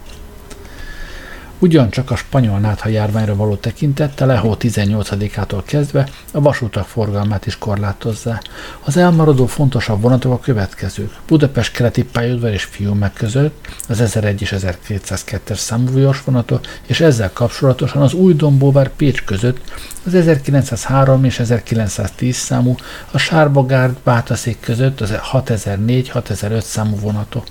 Ugyancsak 1.60 2.12
a 2.12 2.16
spanyol 2.16 2.60
nátha 2.60 2.90
járványra 2.90 3.36
való 3.36 3.56
tekintettel 3.56 4.28
Lehó 4.28 4.56
18-ától 4.60 5.62
kezdve 5.66 6.10
a 6.32 6.42
vasutak 6.42 6.86
forgalmát 6.86 7.46
is 7.46 7.58
korlátozzá. 7.58 8.42
Az 8.84 8.98
elmaradó 8.98 9.46
fontosabb 9.46 10.02
vonatok 10.02 10.32
a 10.32 10.40
következők. 10.40 11.14
Budapest 11.28 11.72
keleti 11.72 12.04
pályaudvar 12.04 12.52
és 12.52 12.64
Fiumek 12.64 13.14
között 13.14 13.68
az 13.90 14.02
1001 14.02 14.42
és 14.42 14.56
1202-es 14.58 15.56
számú 15.56 16.12
vonatok, 16.26 16.66
és 16.86 17.00
ezzel 17.00 17.32
kapcsolatosan 17.34 18.02
az 18.02 18.14
új 18.14 18.34
Dombóvár 18.34 18.90
Pécs 18.96 19.24
között 19.24 19.60
az 20.06 20.14
1903 20.14 21.24
és 21.24 21.40
1910 21.40 22.36
számú, 22.36 22.76
a 23.12 23.18
Sárbagárd 23.18 23.98
Bátaszék 24.04 24.60
között 24.60 25.02
az 25.02 25.14
6004-6005 25.32 26.60
számú 26.60 27.00
vonatok. 27.00 27.44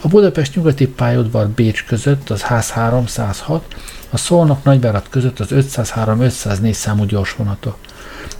A 0.00 0.08
Budapest 0.08 0.54
nyugati 0.54 0.86
pályaudvar 0.86 1.48
Bécs 1.48 1.84
között 1.84 2.30
az 2.30 2.42
Ház 2.42 2.70
306, 2.70 3.74
a 4.10 4.16
Szolnok 4.16 4.64
Nagyvárat 4.64 5.06
között 5.10 5.40
az 5.40 5.48
503-504 5.50 6.72
számú 6.72 7.04
gyorsvonatok. 7.04 7.76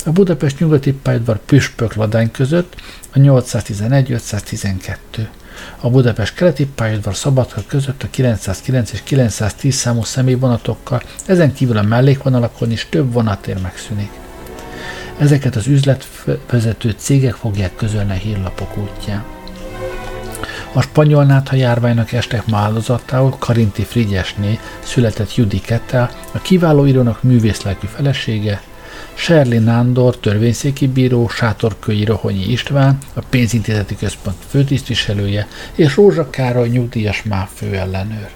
A 0.04 0.10
Budapest 0.10 0.58
nyugati 0.58 0.92
pályaudvar 0.92 1.38
Püspök 1.38 1.94
Ladány 1.94 2.30
között 2.30 2.74
a 3.12 3.18
811-512. 3.18 4.96
A 5.80 5.90
Budapest 5.90 6.34
keleti 6.34 6.66
pályaudvar 6.66 7.16
Szabadka 7.16 7.62
között 7.66 8.02
a 8.02 8.10
909 8.10 8.92
és 8.92 9.02
910 9.02 9.74
számú 9.74 10.02
személyvonatokkal, 10.02 11.02
ezen 11.26 11.52
kívül 11.52 11.76
a 11.76 11.82
mellékvonalakon 11.82 12.70
is 12.70 12.86
több 12.90 13.12
vonatér 13.12 13.60
megszűnik. 13.60 14.10
Ezeket 15.18 15.56
az 15.56 15.66
üzletvezető 15.66 16.94
cégek 16.96 17.34
fogják 17.34 17.76
közölni 17.76 18.10
a 18.10 18.14
hírlapok 18.14 18.76
útján. 18.76 19.33
A 20.76 20.82
spanyol 20.82 21.24
nátha 21.24 21.56
járványnak 21.56 22.12
estek 22.12 22.46
ma 22.46 22.56
áldozatául 22.56 23.34
Karinti 23.38 23.82
Frigyesné 23.82 24.58
született 24.82 25.34
Judy 25.34 25.60
Kettel, 25.60 26.10
a 26.32 26.38
kiváló 26.38 26.86
írónak 26.86 27.22
művészlelkű 27.22 27.86
felesége, 27.86 28.62
Serli 29.14 29.58
Nándor, 29.58 30.16
törvényszéki 30.16 30.86
bíró, 30.86 31.28
Sátorkői 31.28 32.04
Rohonyi 32.04 32.44
István, 32.44 32.98
a 33.14 33.20
pénzintézeti 33.30 33.96
központ 33.96 34.36
főtisztviselője, 34.48 35.46
és 35.74 35.96
Rózsa 35.96 36.30
Károly 36.30 36.68
nyugdíjas 36.68 37.22
MÁV 37.22 37.48
főellenőr. 37.54 38.30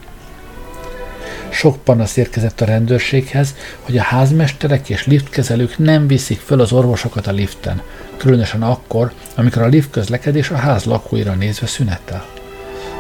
Sok 1.49 1.77
panasz 1.85 2.17
érkezett 2.17 2.61
a 2.61 2.65
rendőrséghez, 2.65 3.55
hogy 3.81 3.99
a 3.99 4.03
házmesterek 4.03 4.89
és 4.89 5.07
liftkezelők 5.07 5.79
nem 5.79 6.07
viszik 6.07 6.41
föl 6.41 6.61
az 6.61 6.73
orvosokat 6.73 7.27
a 7.27 7.33
liften, 7.33 7.83
különösen 8.19 8.63
akkor, 8.63 9.13
amikor 9.35 9.63
a 9.63 9.67
lift 9.67 9.91
közlekedés 9.91 10.51
a 10.51 10.57
ház 10.57 10.85
lakóira 10.85 11.35
nézve 11.35 11.67
szünetel. 11.67 12.25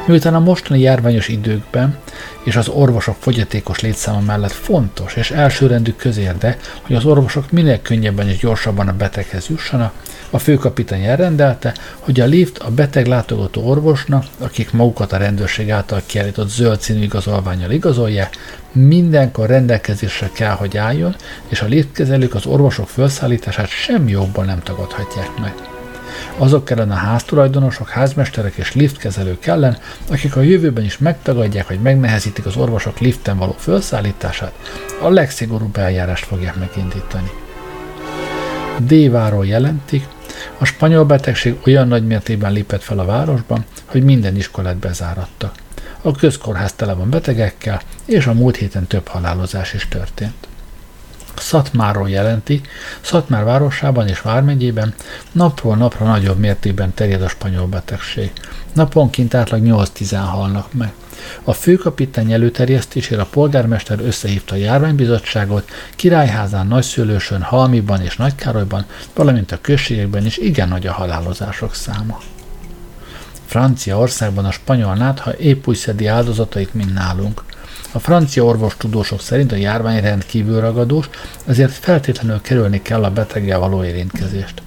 Miután 0.06 0.34
a 0.34 0.40
mostani 0.40 0.80
járványos 0.80 1.28
időkben 1.28 1.98
és 2.42 2.56
az 2.56 2.68
orvosok 2.68 3.16
fogyatékos 3.18 3.80
létszáma 3.80 4.20
mellett 4.20 4.52
fontos 4.52 5.14
és 5.14 5.30
elsőrendű 5.30 5.92
közérde, 5.92 6.56
hogy 6.82 6.96
az 6.96 7.04
orvosok 7.04 7.50
minél 7.50 7.82
könnyebben 7.82 8.28
és 8.28 8.38
gyorsabban 8.38 8.88
a 8.88 8.92
beteghez 8.92 9.48
jussanak, 9.48 9.92
a 10.30 10.38
főkapitány 10.38 11.04
elrendelte, 11.04 11.74
hogy 11.98 12.20
a 12.20 12.26
lift 12.26 12.58
a 12.58 12.70
beteg 12.70 13.06
látogató 13.06 13.68
orvosnak, 13.68 14.24
akik 14.38 14.72
magukat 14.72 15.12
a 15.12 15.16
rendőrség 15.16 15.70
által 15.70 16.02
kiállított 16.06 16.48
zöld 16.48 16.80
színű 16.80 17.02
igazolványjal 17.02 17.70
igazolják, 17.70 18.36
mindenkor 18.72 19.48
rendelkezésre 19.48 20.30
kell, 20.32 20.54
hogy 20.54 20.76
álljon, 20.76 21.16
és 21.48 21.60
a 21.60 21.66
liftkezelők 21.66 22.34
az 22.34 22.46
orvosok 22.46 22.88
felszállítását 22.88 23.68
semmi 23.68 24.10
jobban 24.10 24.44
nem 24.44 24.62
tagadhatják 24.62 25.38
meg 25.40 25.54
azok 26.36 26.70
ellen 26.70 26.90
a 26.90 26.94
háztulajdonosok, 26.94 27.88
házmesterek 27.88 28.54
és 28.54 28.74
liftkezelők 28.74 29.46
ellen, 29.46 29.78
akik 30.10 30.36
a 30.36 30.40
jövőben 30.40 30.84
is 30.84 30.98
megtagadják, 30.98 31.66
hogy 31.66 31.80
megnehezítik 31.80 32.46
az 32.46 32.56
orvosok 32.56 32.98
liften 32.98 33.38
való 33.38 33.54
felszállítását, 33.58 34.52
a 35.00 35.08
legszigorúbb 35.08 35.76
eljárást 35.76 36.24
fogják 36.24 36.54
megindítani. 36.54 37.30
Déváról 38.78 39.46
jelentik, 39.46 40.06
a 40.58 40.64
spanyol 40.64 41.04
betegség 41.04 41.56
olyan 41.66 41.88
nagy 41.88 42.06
mértékben 42.06 42.52
lépett 42.52 42.82
fel 42.82 42.98
a 42.98 43.04
városban, 43.04 43.64
hogy 43.84 44.02
minden 44.02 44.36
iskolát 44.36 44.76
bezárattak. 44.76 45.54
A 46.02 46.12
közkórház 46.12 46.72
tele 46.72 46.92
van 46.92 47.10
betegekkel, 47.10 47.80
és 48.04 48.26
a 48.26 48.32
múlt 48.32 48.56
héten 48.56 48.86
több 48.86 49.06
halálozás 49.08 49.72
is 49.74 49.88
történt. 49.88 50.48
Szatmáról 51.36 52.08
jelenti, 52.08 52.60
Szatmár 53.00 53.44
városában 53.44 54.08
és 54.08 54.20
Vármegyében 54.20 54.94
napról 55.32 55.76
napra 55.76 56.06
nagyobb 56.06 56.38
mértékben 56.38 56.94
terjed 56.94 57.22
a 57.22 57.28
spanyol 57.28 57.66
betegség. 57.66 58.32
Naponként 58.72 59.34
átlag 59.34 59.62
8-10 59.64 60.20
halnak 60.24 60.72
meg. 60.72 60.92
A 61.44 61.52
főkapitány 61.52 62.32
előterjesztésére 62.32 63.20
a 63.20 63.28
polgármester 63.30 64.00
összehívta 64.00 64.54
a 64.54 64.58
járványbizottságot, 64.58 65.70
Királyházán, 65.96 66.66
Nagyszülősön, 66.66 67.42
Halmiban 67.42 68.00
és 68.02 68.16
Nagykárolyban, 68.16 68.84
valamint 69.14 69.52
a 69.52 69.58
községekben 69.60 70.26
is 70.26 70.36
igen 70.36 70.68
nagy 70.68 70.86
a 70.86 70.92
halálozások 70.92 71.74
száma. 71.74 72.20
Franciaországban 73.46 74.44
a 74.44 74.50
spanyol 74.50 74.94
nátha 74.94 75.32
épp 75.32 75.66
úgy 75.66 75.76
szedi 75.76 76.06
áldozatait, 76.06 76.74
mint 76.74 76.94
nálunk. 76.94 77.42
A 77.92 77.98
francia 77.98 78.44
orvostudósok 78.44 79.20
szerint 79.20 79.52
a 79.52 79.56
járvány 79.56 80.00
rendkívül 80.00 80.60
ragadós, 80.60 81.08
ezért 81.46 81.72
feltétlenül 81.72 82.40
kerülni 82.40 82.82
kell 82.82 83.04
a 83.04 83.10
beteggel 83.10 83.58
való 83.58 83.84
érintkezést. 83.84 84.62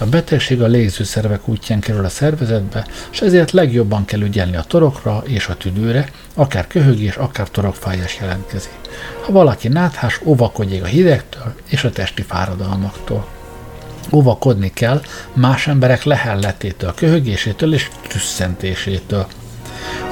A 0.00 0.06
betegség 0.06 0.62
a 0.62 0.66
légzőszervek 0.66 1.48
útján 1.48 1.80
kerül 1.80 2.04
a 2.04 2.08
szervezetbe, 2.08 2.86
és 3.12 3.20
ezért 3.20 3.50
legjobban 3.50 4.04
kell 4.04 4.20
ügyelni 4.20 4.56
a 4.56 4.62
torokra 4.62 5.22
és 5.26 5.46
a 5.46 5.56
tüdőre, 5.56 6.10
akár 6.34 6.66
köhögés, 6.66 7.16
akár 7.16 7.48
torokfájás 7.48 8.18
jelentkezik. 8.20 8.72
Ha 9.20 9.32
valaki 9.32 9.68
náthás, 9.68 10.20
óvakodjék 10.24 10.82
a 10.82 10.86
hidegtől 10.86 11.54
és 11.68 11.84
a 11.84 11.90
testi 11.90 12.22
fáradalmaktól. 12.22 13.28
Óvakodni 14.12 14.70
kell 14.72 15.02
más 15.32 15.66
emberek 15.66 16.02
lehelletétől, 16.02 16.94
köhögésétől 16.94 17.74
és 17.74 17.88
tüsszentésétől. 18.08 19.26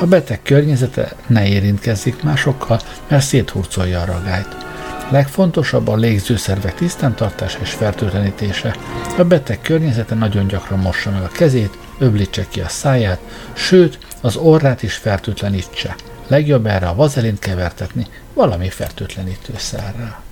A 0.01 0.07
beteg 0.07 0.43
környezete 0.43 1.13
ne 1.27 1.47
érintkezzik 1.47 2.23
másokkal, 2.23 2.81
mert 3.09 3.25
széthurcolja 3.25 4.01
a 4.01 4.05
ragályt. 4.05 4.68
Legfontosabb 5.11 5.89
a 5.89 5.97
légzőszervek 5.97 6.75
tisztántartása 6.75 7.59
és 7.61 7.71
fertőtlenítése. 7.71 8.77
A 9.19 9.25
beteg 9.25 9.61
környezete 9.61 10.15
nagyon 10.15 10.47
gyakran 10.47 10.79
mossa 10.79 11.11
meg 11.11 11.23
a 11.23 11.29
kezét, 11.29 11.79
öblítse 11.99 12.47
ki 12.49 12.61
a 12.61 12.69
száját, 12.69 13.21
sőt, 13.53 13.99
az 14.21 14.37
orrát 14.37 14.83
is 14.83 14.95
fertőtlenítse. 14.95 15.95
Legjobb 16.27 16.67
erre 16.67 16.89
a 16.89 16.95
vazelint 16.95 17.39
kevertetni 17.39 18.07
valami 18.35 18.69
fertőtlenítőszerrel. 18.69 20.28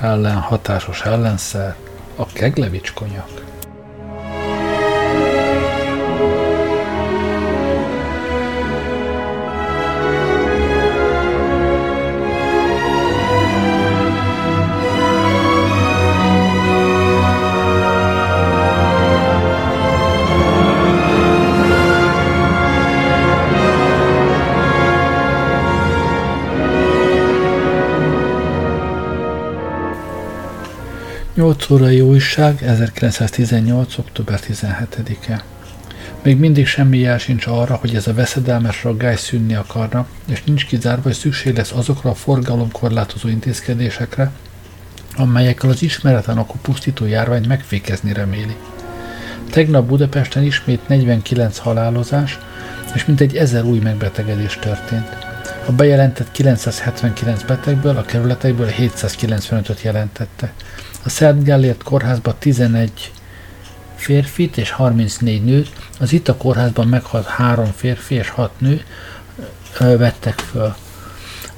Ellen 0.00 0.42
hatásos 0.42 1.02
ellenszer 1.04 1.74
a 2.16 2.26
keglevics 2.26 2.92
konyak. 2.92 3.41
8 31.34 31.70
órai 31.70 32.00
újság, 32.00 32.62
1918. 32.62 33.98
október 33.98 34.40
17-e. 34.48 35.42
Még 36.22 36.38
mindig 36.38 36.66
semmi 36.66 36.98
jel 36.98 37.18
sincs 37.18 37.46
arra, 37.46 37.74
hogy 37.74 37.94
ez 37.94 38.06
a 38.06 38.14
veszedelmes 38.14 38.82
raggály 38.82 39.16
szűnni 39.16 39.54
akarna, 39.54 40.06
és 40.28 40.44
nincs 40.44 40.66
kizárva, 40.66 41.02
hogy 41.02 41.12
szükség 41.12 41.56
lesz 41.56 41.72
azokra 41.72 42.10
a 42.10 42.14
forgalomkorlátozó 42.14 43.28
intézkedésekre, 43.28 44.30
amelyekkel 45.16 45.70
az 45.70 45.82
ismeretlen 45.82 46.38
okú 46.38 46.58
pusztító 46.62 47.06
járványt 47.06 47.46
megfékezni 47.46 48.12
reméli. 48.12 48.56
Tegnap 49.50 49.86
Budapesten 49.86 50.42
ismét 50.42 50.88
49 50.88 51.58
halálozás, 51.58 52.38
és 52.94 53.04
mintegy 53.04 53.36
ezer 53.36 53.64
új 53.64 53.78
megbetegedés 53.78 54.58
történt. 54.60 55.16
A 55.66 55.72
bejelentett 55.72 56.30
979 56.30 57.42
betegből 57.42 57.96
a 57.96 58.02
kerületekből 58.02 58.68
795-öt 58.78 59.82
jelentette. 59.82 60.52
A 61.02 61.08
Szent 61.08 61.44
Gellért 61.44 61.82
kórházban 61.82 62.34
11 62.38 63.12
férfit 63.94 64.56
és 64.56 64.70
34 64.70 65.44
nőt, 65.44 65.70
az 66.00 66.12
itt 66.12 66.28
a 66.28 66.36
kórházban 66.36 66.88
meghalt 66.88 67.26
3 67.26 67.72
férfi 67.76 68.14
és 68.14 68.28
6 68.28 68.60
nő 68.60 68.84
vettek 69.78 70.38
föl. 70.38 70.74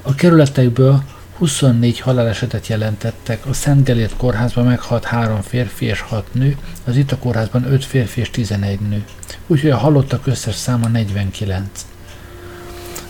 A 0.01 0.15
kerületekből 0.15 1.03
24 1.37 1.99
halálesetet 1.99 2.67
jelentettek, 2.67 3.45
a 3.45 3.53
Szent 3.53 3.83
Gellért 3.83 4.17
kórházban 4.17 4.65
meghalt 4.65 5.05
3 5.05 5.41
férfi 5.41 5.85
és 5.85 6.01
6 6.01 6.33
nő, 6.33 6.57
az 6.85 6.97
itt 6.97 7.11
a 7.11 7.17
kórházban 7.17 7.71
5 7.71 7.85
férfi 7.85 8.21
és 8.21 8.29
11 8.29 8.79
nő. 8.79 9.05
Úgyhogy 9.47 9.69
a 9.69 9.77
halottak 9.77 10.27
összes 10.27 10.55
száma 10.55 10.87
49. 10.87 11.85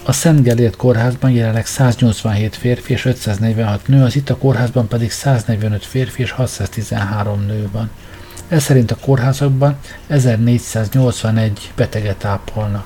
A 0.07 0.11
Szent 0.11 0.41
Gellért 0.41 0.75
kórházban 0.75 1.31
jelenleg 1.31 1.65
187 1.65 2.55
férfi 2.55 2.93
és 2.93 3.05
546 3.05 3.87
nő, 3.87 4.03
az 4.03 4.15
itt 4.15 4.29
a 4.29 4.37
kórházban 4.37 4.87
pedig 4.87 5.11
145 5.11 5.85
férfi 5.85 6.21
és 6.21 6.31
613 6.31 7.45
nő 7.45 7.69
van. 7.71 7.89
Ez 8.47 8.63
szerint 8.63 8.91
a 8.91 8.97
kórházakban 9.01 9.77
1481 10.07 11.71
beteget 11.75 12.25
ápolnak. 12.25 12.85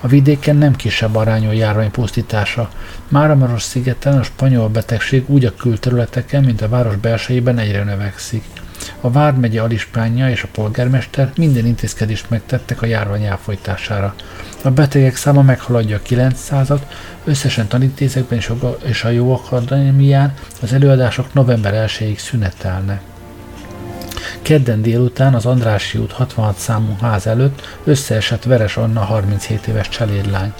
A 0.00 0.06
vidéken 0.06 0.56
nem 0.56 0.74
kisebb 0.76 1.16
arányú 1.16 1.50
járvány 1.50 1.90
pusztítása. 1.90 2.70
Máramaros 3.08 3.62
szigeten 3.62 4.18
a 4.18 4.22
spanyol 4.22 4.68
betegség 4.68 5.24
úgy 5.26 5.44
a 5.44 5.54
külterületeken, 5.54 6.44
mint 6.44 6.62
a 6.62 6.68
város 6.68 6.96
belsejében 6.96 7.58
egyre 7.58 7.82
növekszik. 7.82 8.44
A 9.00 9.10
Vármegye 9.10 9.60
alispánja 9.60 10.30
és 10.30 10.42
a 10.42 10.48
polgármester 10.52 11.32
minden 11.36 11.66
intézkedést 11.66 12.30
megtettek 12.30 12.82
a 12.82 12.86
járvány 12.86 13.24
elfolytására. 13.24 14.14
A 14.64 14.70
betegek 14.70 15.16
száma 15.16 15.42
meghaladja 15.42 15.96
a 15.96 16.08
900-at, 16.08 16.80
összesen 17.24 17.66
tanítézekben 17.68 18.40
és 18.84 19.04
a 19.04 19.08
Jó 19.08 19.32
Akadémián 19.32 20.34
az 20.62 20.72
előadások 20.72 21.34
november 21.34 21.88
1-ig 21.88 22.18
szünetelnek. 22.18 23.00
Kedden 24.42 24.82
délután 24.82 25.34
az 25.34 25.46
Andrási 25.46 25.98
út 25.98 26.12
66 26.12 26.56
számú 26.56 26.96
ház 27.00 27.26
előtt 27.26 27.62
összeesett 27.84 28.42
Veres 28.42 28.76
Anna 28.76 29.00
37 29.00 29.66
éves 29.66 29.88
cselédlány. 29.88 30.52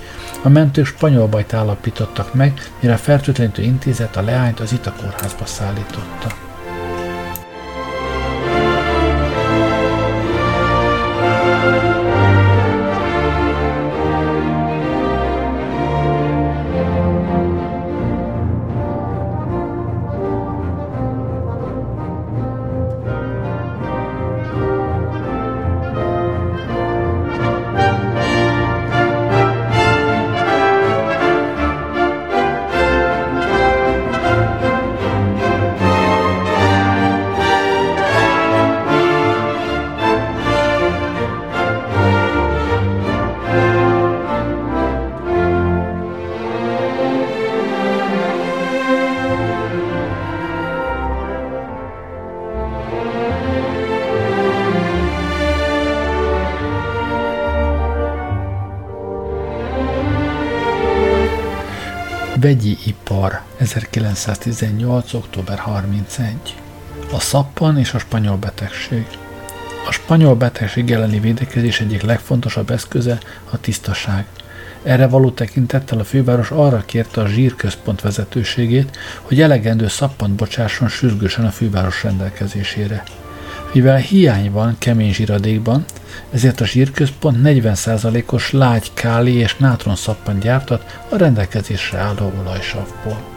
A 0.43 0.49
mentők 0.49 0.87
spanyol 0.87 1.27
bajt 1.27 1.55
állapítottak 1.55 2.35
meg, 2.35 2.71
mire 2.81 2.93
a 2.93 2.97
fertőtlenítő 2.97 3.63
intézet 3.63 4.17
a 4.17 4.23
leányt 4.23 4.61
az 4.61 4.73
Ita 4.73 4.93
kórházba 4.93 5.47
szállította. 5.47 6.44
1918. 64.15 65.15
október 65.15 65.59
31. 65.59 66.35
A 67.13 67.21
szappan 67.21 67.79
és 67.79 67.95
a 67.95 67.99
spanyol 67.99 68.37
betegség. 68.37 69.07
A 69.89 69.93
spanyol 69.93 70.35
betegség 70.35 70.91
elleni 70.91 71.21
védekezés 71.21 71.81
egyik 71.81 72.03
legfontosabb 72.03 72.71
eszköze 72.71 73.19
a 73.51 73.61
tisztaság. 73.61 74.27
Erre 74.83 75.07
való 75.07 75.31
tekintettel 75.31 75.99
a 75.99 76.05
főváros 76.05 76.51
arra 76.51 76.83
kérte 76.87 77.21
a 77.21 77.27
zsírközpont 77.27 78.01
vezetőségét, 78.01 78.97
hogy 79.23 79.41
elegendő 79.41 79.89
szappant 79.89 80.35
bocsásson 80.35 80.89
sürgősen 80.89 81.45
a 81.45 81.51
főváros 81.51 82.03
rendelkezésére. 82.03 83.03
Mivel 83.73 83.97
hiány 83.97 84.51
van 84.51 84.77
kemény 84.79 85.13
zsíradékban, 85.13 85.85
ezért 86.31 86.61
a 86.61 86.67
zsírközpont 86.67 87.39
40%-os 87.43 88.53
lágy 88.53 88.91
káli 88.95 89.35
és 89.35 89.57
nátron 89.57 89.97
szappan 89.97 90.39
gyártat 90.39 91.01
a 91.09 91.17
rendelkezésre 91.17 91.99
álló 91.99 92.33
olajsavból. 92.41 93.34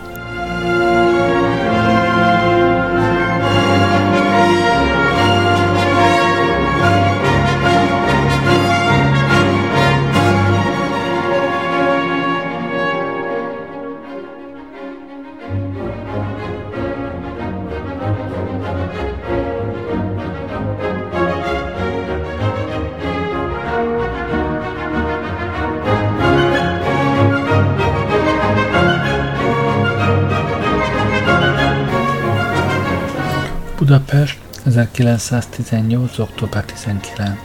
1918. 34.78 36.20
október 36.20 36.64
19. 36.64 37.40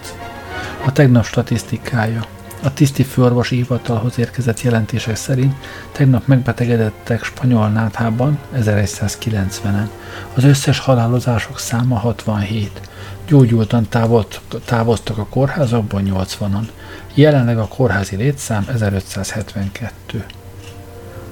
A 0.85 0.93
tegnap 0.93 1.25
statisztikája. 1.25 2.25
A 2.63 2.75
tiszti 2.75 3.03
főorvosi 3.03 3.57
hivatalhoz 3.57 4.19
érkezett 4.19 4.61
jelentések 4.61 5.17
szerint 5.17 5.55
tegnap 5.93 6.27
megbetegedettek 6.27 7.25
spanyol 7.25 7.69
náthában 7.69 8.39
1190-en. 8.57 9.89
Az 10.35 10.45
összes 10.45 10.79
halálozások 10.79 11.59
száma 11.59 11.99
67. 11.99 12.81
Gyógyultan 13.27 13.89
távolt, 13.89 14.41
távoztak 14.65 15.19
a 15.19 15.27
kórházakból 15.27 16.01
80-an. 16.05 16.69
Jelenleg 17.15 17.59
a 17.59 17.69
kórházi 17.69 18.17
létszám 18.17 18.65
1572. 18.69 20.25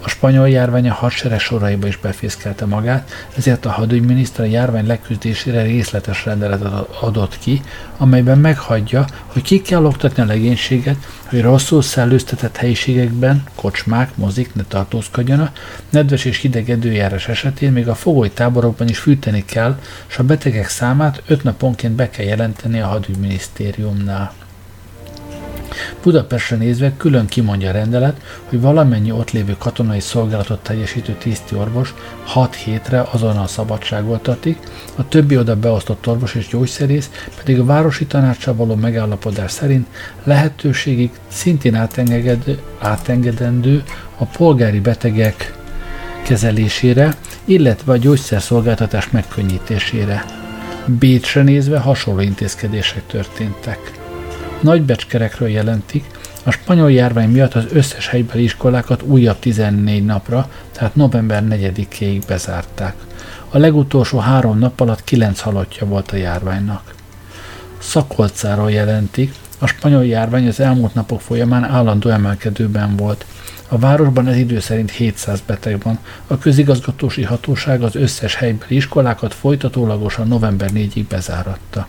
A 0.02 0.08
spanyol 0.08 0.48
járvány 0.48 0.88
a 0.88 0.92
hadsereg 0.92 1.38
soraiba 1.38 1.86
is 1.86 1.96
befészkelte 1.96 2.64
magát, 2.64 3.10
ezért 3.36 3.66
a 3.66 3.70
hadügyminiszter 3.70 4.44
a 4.44 4.48
járvány 4.48 4.86
leküzdésére 4.86 5.62
részletes 5.62 6.24
rendeletet 6.24 6.72
adott 7.00 7.38
ki, 7.38 7.62
amelyben 7.96 8.38
meghagyja, 8.38 9.04
hogy 9.26 9.42
ki 9.42 9.62
kell 9.62 9.84
oktatni 9.84 10.22
a 10.22 10.26
legénységet, 10.26 10.96
hogy 11.26 11.42
rosszul 11.42 11.82
szellőztetett 11.82 12.56
helyiségekben, 12.56 13.42
kocsmák, 13.54 14.16
mozik 14.16 14.54
ne 14.54 14.62
tartózkodjanak, 14.68 15.58
nedves 15.90 16.24
és 16.24 16.38
hideg 16.38 16.68
időjárás 16.68 17.28
esetén 17.28 17.72
még 17.72 17.88
a 17.88 17.94
fogoly 17.94 18.32
táborokban 18.32 18.88
is 18.88 18.98
fűteni 18.98 19.44
kell, 19.44 19.78
és 20.08 20.18
a 20.18 20.22
betegek 20.22 20.68
számát 20.68 21.22
öt 21.26 21.42
naponként 21.42 21.94
be 21.94 22.10
kell 22.10 22.26
jelenteni 22.26 22.80
a 22.80 22.86
hadügyminisztériumnál. 22.86 24.39
Budapestre 26.02 26.56
nézve 26.56 26.92
külön 26.96 27.26
kimondja 27.26 27.68
a 27.68 27.72
rendelet, 27.72 28.20
hogy 28.48 28.60
valamennyi 28.60 29.12
ott 29.12 29.30
lévő 29.30 29.56
katonai 29.58 30.00
szolgálatot 30.00 30.62
teljesítő 30.62 31.12
tiszti 31.12 31.54
orvos 31.54 31.94
6 32.24 32.54
hétre 32.54 33.06
azonnal 33.12 33.46
szabadságoltatik, 33.46 34.58
a 34.96 35.08
többi 35.08 35.36
oda 35.36 35.56
beosztott 35.56 36.06
orvos 36.06 36.34
és 36.34 36.48
gyógyszerész 36.48 37.10
pedig 37.36 37.58
a 37.58 37.64
városi 37.64 38.06
tanácssal 38.06 38.54
való 38.54 38.74
megállapodás 38.74 39.50
szerint 39.50 39.86
lehetőségig 40.24 41.10
szintén 41.28 41.88
átengedendő 42.78 43.82
a 44.16 44.24
polgári 44.24 44.80
betegek 44.80 45.58
kezelésére, 46.22 47.14
illetve 47.44 47.92
a 47.92 47.96
gyógyszerszolgáltatás 47.96 49.10
megkönnyítésére. 49.10 50.24
Bécsre 50.86 51.42
nézve 51.42 51.78
hasonló 51.78 52.20
intézkedések 52.20 53.06
történtek 53.06 53.99
nagybecskerekről 54.60 55.48
jelentik, 55.48 56.04
a 56.44 56.50
spanyol 56.50 56.92
járvány 56.92 57.30
miatt 57.30 57.54
az 57.54 57.64
összes 57.72 58.08
helybeli 58.08 58.42
iskolákat 58.42 59.02
újabb 59.02 59.38
14 59.38 60.04
napra, 60.04 60.50
tehát 60.72 60.94
november 60.94 61.44
4-ig 61.48 62.22
bezárták. 62.26 62.94
A 63.50 63.58
legutolsó 63.58 64.18
három 64.18 64.58
nap 64.58 64.80
alatt 64.80 65.04
9 65.04 65.40
halottja 65.40 65.86
volt 65.86 66.10
a 66.10 66.16
járványnak. 66.16 66.94
Szakolcáról 67.78 68.70
jelentik, 68.70 69.34
a 69.58 69.66
spanyol 69.66 70.04
járvány 70.04 70.46
az 70.46 70.60
elmúlt 70.60 70.94
napok 70.94 71.20
folyamán 71.20 71.64
állandó 71.64 72.10
emelkedőben 72.10 72.96
volt. 72.96 73.24
A 73.68 73.78
városban 73.78 74.28
ez 74.28 74.36
idő 74.36 74.60
szerint 74.60 74.90
700 74.90 75.40
beteg 75.46 75.82
van. 75.82 75.98
A 76.26 76.38
közigazgatósi 76.38 77.22
hatóság 77.22 77.82
az 77.82 77.94
összes 77.94 78.34
helybeli 78.34 78.74
iskolákat 78.74 79.34
folytatólagosan 79.34 80.28
november 80.28 80.70
4-ig 80.74 81.04
bezáratta. 81.08 81.86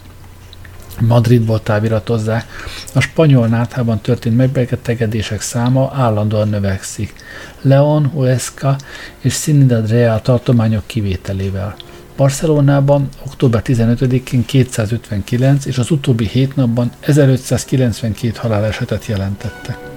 Madridból 1.08 1.64
táviratozzák. 1.64 2.46
A 2.94 3.00
spanyol 3.00 3.48
náthában 3.48 4.00
történt 4.02 4.38
megbetegedések 4.38 5.42
száma 5.42 5.92
állandóan 5.96 6.50
növekszik. 6.50 7.14
Leon, 7.62 8.08
Huesca 8.08 8.76
és 9.20 9.38
Ciudad 9.38 9.90
Real 9.90 10.22
tartományok 10.22 10.84
kivételével. 10.86 11.76
Barcelonában 12.16 13.10
október 13.26 13.62
15-én 13.66 14.46
259 14.46 15.66
és 15.66 15.78
az 15.78 15.92
utóbbi 15.92 16.28
hét 16.28 16.56
napban 16.56 16.92
1592 17.00 18.38
halálesetet 18.38 19.06
jelentettek. 19.06 19.91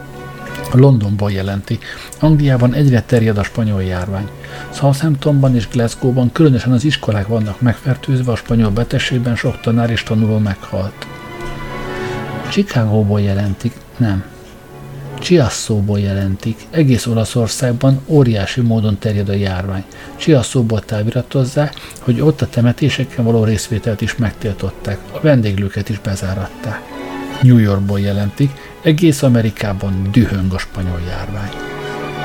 Londonból 0.73 1.31
jelenti. 1.31 1.79
Angliában 2.21 2.75
egyre 2.75 3.03
terjed 3.03 3.39
a 3.39 3.43
spanyol 3.43 3.83
járvány. 3.83 4.29
Southamptonban 4.73 5.55
és 5.55 5.69
Glasgow-ban 5.69 6.33
különösen 6.33 6.73
az 6.73 6.85
iskolák 6.85 7.27
vannak 7.27 7.61
megfertőzve, 7.61 8.33
a 8.33 8.37
spanyol 8.37 8.71
betegségben 8.71 9.37
sok 9.37 9.61
tanár 9.61 9.91
és 9.91 10.03
tanuló 10.03 10.39
meghalt. 10.39 11.07
Chicagóból 12.51 13.21
jelentik, 13.21 13.73
nem. 13.97 14.25
Csiasszóból 15.21 15.99
jelentik. 15.99 16.67
Egész 16.71 17.07
Olaszországban 17.07 18.01
óriási 18.07 18.61
módon 18.61 18.99
terjed 18.99 19.29
a 19.29 19.33
járvány. 19.33 19.85
Csiasszóból 20.17 20.81
táviratozzák, 20.81 21.75
hogy 22.01 22.21
ott 22.21 22.41
a 22.41 22.49
temetéseken 22.49 23.25
való 23.25 23.45
részvételt 23.45 24.01
is 24.01 24.17
megtiltották, 24.17 24.99
a 25.13 25.21
vendéglőket 25.21 25.89
is 25.89 26.01
bezáratták. 26.01 26.81
New 27.43 27.59
Yorkból 27.59 28.01
jelentik, 28.01 28.74
egész 28.85 29.23
Amerikában 29.23 30.09
dühöng 30.13 30.53
a 30.53 30.59
spanyol 30.59 31.01
járvány. 31.09 31.51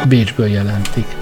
Bécsből 0.08 0.48
jelentik. 0.48 1.16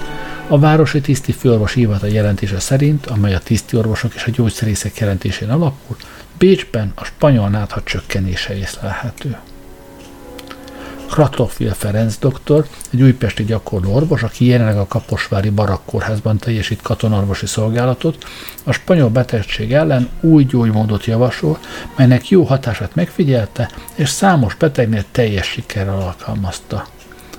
A 0.48 0.58
városi 0.58 1.00
tiszti 1.00 1.32
főorvos 1.32 1.72
hivatal 1.72 2.08
jelentése 2.08 2.60
szerint, 2.60 3.06
amely 3.06 3.34
a 3.34 3.38
tiszti 3.38 3.76
orvosok 3.76 4.14
és 4.14 4.24
a 4.24 4.30
gyógyszerészek 4.30 4.96
jelentésén 4.96 5.50
alapul, 5.50 5.96
Bécsben 6.38 6.92
a 6.94 7.04
spanyol 7.04 7.48
nátha 7.48 7.82
csökkenése 7.82 8.56
észlelhető. 8.56 9.36
Kratofil 11.10 11.74
Ferenc 11.74 12.18
doktor, 12.18 12.66
egy 12.90 13.02
újpesti 13.02 13.44
gyakorló 13.44 13.94
orvos, 13.94 14.22
aki 14.22 14.46
jelenleg 14.46 14.76
a 14.76 14.86
Kaposvári 14.86 15.50
Barakkórházban 15.50 16.38
teljesít 16.38 16.82
katonorvosi 16.82 17.46
szolgálatot, 17.46 18.24
a 18.64 18.72
spanyol 18.72 19.08
betegség 19.08 19.72
ellen 19.72 20.08
új 20.20 20.44
gyógymódot 20.44 21.04
javasol, 21.04 21.58
melynek 21.96 22.28
jó 22.28 22.42
hatását 22.42 22.94
megfigyelte, 22.94 23.70
és 23.94 24.08
számos 24.08 24.54
betegnél 24.54 25.04
teljes 25.10 25.46
sikerrel 25.46 26.00
alkalmazta. 26.00 26.86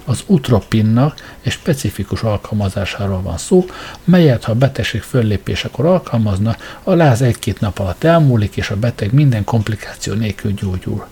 Az 0.06 0.24
utropinnak 0.26 1.36
egy 1.42 1.52
specifikus 1.52 2.22
alkalmazásáról 2.22 3.22
van 3.22 3.38
szó, 3.38 3.66
melyet 4.04 4.44
ha 4.44 4.52
a 4.52 4.56
betegség 4.56 5.02
föllépésekor 5.02 5.86
alkalmazna, 5.86 6.56
a 6.84 6.94
láz 6.94 7.22
egy-két 7.22 7.60
nap 7.60 7.80
alatt 7.80 8.04
elmúlik, 8.04 8.58
és 8.58 8.70
a 8.70 8.76
beteg 8.76 9.14
minden 9.14 9.44
komplikáció 9.44 10.14
nélkül 10.14 10.52
gyógyul 10.52 11.06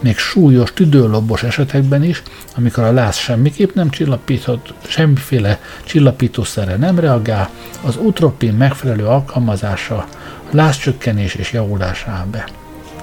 még 0.00 0.18
súlyos 0.18 0.72
tüdőlobos 0.72 1.42
esetekben 1.42 2.04
is, 2.04 2.22
amikor 2.56 2.84
a 2.84 2.92
láz 2.92 3.16
semmiképp 3.16 3.74
nem 3.74 3.90
csillapíthat, 3.90 4.74
semmiféle 4.86 5.60
csillapítószerre 5.84 6.76
nem 6.76 6.98
reagál, 6.98 7.50
az 7.82 7.96
utropin 7.96 8.54
megfelelő 8.54 9.06
alkalmazása 9.06 10.06
lázcsökkenés 10.50 11.34
és 11.34 11.52
javulás 11.52 12.04
áll 12.06 12.26
be. 12.30 12.48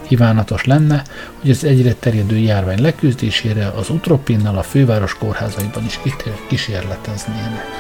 Kívánatos 0.08 0.66
lenne, 0.66 1.04
hogy 1.42 1.50
az 1.50 1.64
egyre 1.64 1.94
terjedő 1.94 2.38
járvány 2.38 2.82
leküzdésére 2.82 3.68
az 3.68 3.90
utropinnal 3.90 4.58
a 4.58 4.64
főváros 4.64 5.14
kórházaiban 5.18 5.86
is 5.86 6.00
kísérleteznének. 6.48 7.79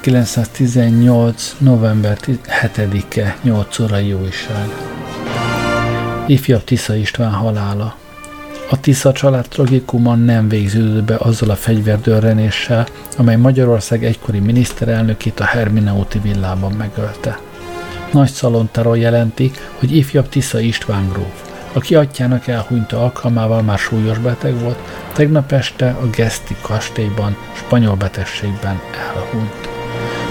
1918. 0.00 1.56
november 1.58 2.18
7-e, 2.62 3.36
8 3.42 3.78
óra 3.78 3.96
jóiság. 3.96 4.68
Ifjabb 6.26 6.64
Tisza 6.64 6.94
István 6.94 7.30
halála. 7.30 7.96
A 8.70 8.80
Tisza 8.80 9.12
család 9.12 9.48
tragikuma 9.48 10.14
nem 10.14 10.48
végződött 10.48 11.04
be 11.04 11.16
azzal 11.18 11.50
a 11.50 11.56
fegyverdörrenéssel, 11.56 12.86
amely 13.16 13.36
Magyarország 13.36 14.04
egykori 14.04 14.38
miniszterelnökét 14.38 15.40
a 15.40 15.44
Herminauti 15.44 16.18
villában 16.18 16.72
megölte. 16.72 17.38
Nagy 18.12 18.30
szalontáról 18.30 18.98
jelenti, 18.98 19.50
hogy 19.78 19.96
ifjabb 19.96 20.28
Tisza 20.28 20.60
István 20.60 21.08
gróf, 21.08 21.48
aki 21.72 21.94
atyának 21.94 22.46
elhunyta 22.46 23.02
alkalmával 23.02 23.62
már 23.62 23.78
súlyos 23.78 24.18
beteg 24.18 24.60
volt, 24.60 24.78
tegnap 25.12 25.52
este 25.52 25.96
a 26.00 26.06
Geszti 26.06 26.56
kastélyban 26.60 27.36
spanyol 27.52 27.94
betegségben 27.94 28.80
elhunyt. 29.14 29.69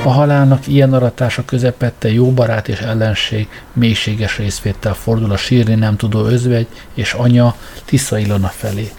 A 0.04 0.10
halálnak 0.12 0.68
ilyen 0.68 0.94
aratása 0.94 1.46
közepette 1.46 2.12
jó 2.12 2.32
barát 2.32 2.68
és 2.68 2.80
ellenség 2.80 3.48
mélységes 3.74 4.38
részvétel 4.38 4.94
fordul 4.94 5.32
a 5.32 5.38
sírni 5.38 5.76
nem 5.76 5.96
tudó 5.96 6.26
özvegy 6.26 6.68
és 6.94 7.14
anya 7.14 7.56
Tisza 7.86 8.18
Ilona 8.18 8.48
felé. 8.48 8.92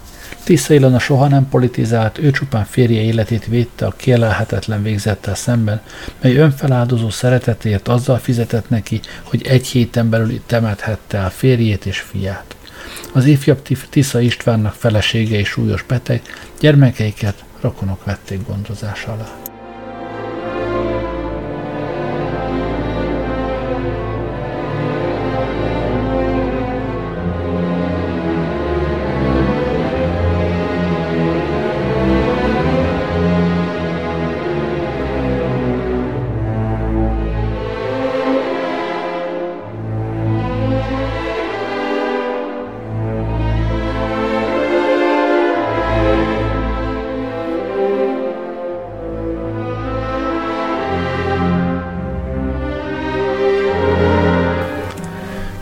Tisza 0.45 0.75
Ilona 0.75 0.99
soha 0.99 1.29
nem 1.29 1.49
politizált, 1.49 2.19
ő 2.19 2.31
csupán 2.31 2.65
férje 2.65 3.01
életét 3.01 3.47
védte 3.47 3.87
a 3.87 3.95
kielelhetetlen 3.97 4.83
végzettel 4.83 5.35
szemben, 5.35 5.83
mely 6.21 6.37
önfeláldozó 6.37 7.11
szeretetért 7.11 7.89
azzal 7.89 8.19
fizetett 8.19 8.69
neki, 8.69 9.01
hogy 9.23 9.47
egy 9.47 9.67
héten 9.67 10.11
belül 10.11 10.41
temethette 10.47 11.19
el 11.19 11.31
férjét 11.31 11.87
és 11.87 11.99
fiát. 11.99 12.57
Az 13.13 13.25
ifjabb 13.25 13.63
Tisza 13.91 14.21
Istvánnak 14.21 14.75
felesége 14.75 15.39
és 15.39 15.49
súlyos 15.49 15.83
beteg, 15.83 16.23
gyermekeiket 16.61 17.45
rokonok 17.61 18.05
vették 18.05 18.47
gondozás 18.47 19.05
alá. 19.05 19.40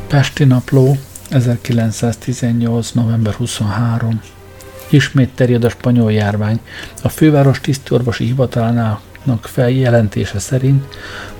Pesti 0.08 0.44
Napló, 0.44 0.96
1918. 1.30 2.90
november 2.90 3.32
23. 3.32 4.20
Ismét 4.88 5.30
terjed 5.34 5.64
a 5.64 5.68
spanyol 5.68 6.12
járvány. 6.12 6.60
A 7.02 7.08
főváros 7.08 7.60
tisztorvosi 7.60 8.24
hivatalának 8.24 9.00
feljelentése 9.42 10.38
szerint 10.38 10.84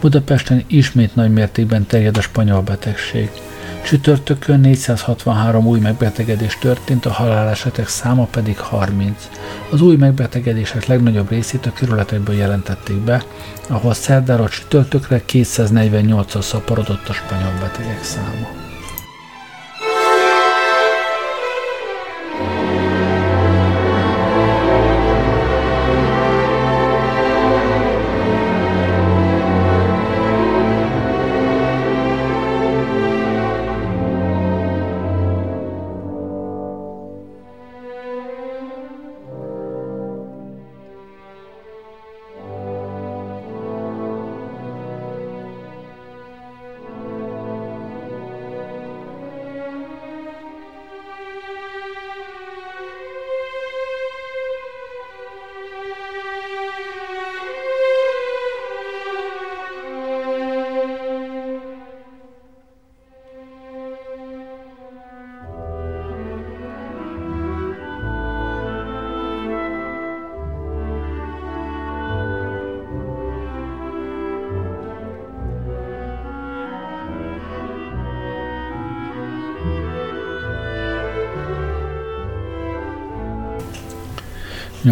Budapesten 0.01 0.65
ismét 0.67 1.15
nagy 1.15 1.33
mértékben 1.33 1.87
terjed 1.87 2.17
a 2.17 2.21
spanyol 2.21 2.61
betegség. 2.61 3.31
Csütörtökön 3.89 4.61
463 4.61 5.67
új 5.67 5.79
megbetegedés 5.79 6.59
történt, 6.59 7.07
a 7.07 7.11
halálesetek 7.11 7.89
száma 7.89 8.25
pedig 8.25 8.59
30. 8.59 9.29
Az 9.71 9.81
új 9.81 9.97
megbetegedések 9.97 10.87
legnagyobb 10.87 11.31
részét 11.31 11.67
a 11.67 11.73
körületekből 11.73 12.37
jelentették 12.37 12.97
be, 12.97 13.25
ahol 13.69 13.95
szerdára 13.95 14.49
csütörtökre 14.49 15.23
248-al 15.29 16.41
szaporodott 16.41 17.09
a 17.09 17.13
spanyol 17.13 17.53
betegek 17.61 18.03
száma. 18.03 18.68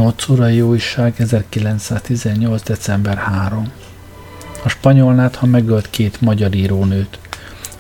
8 0.07 0.29
órai 0.29 0.61
újság 0.61 1.15
1918. 1.19 2.63
december 2.63 3.17
3. 3.17 3.73
A 4.65 4.69
spanyol 4.69 5.15
nátha 5.15 5.47
megölt 5.47 5.91
két 5.91 6.21
magyar 6.21 6.55
írónőt. 6.55 7.19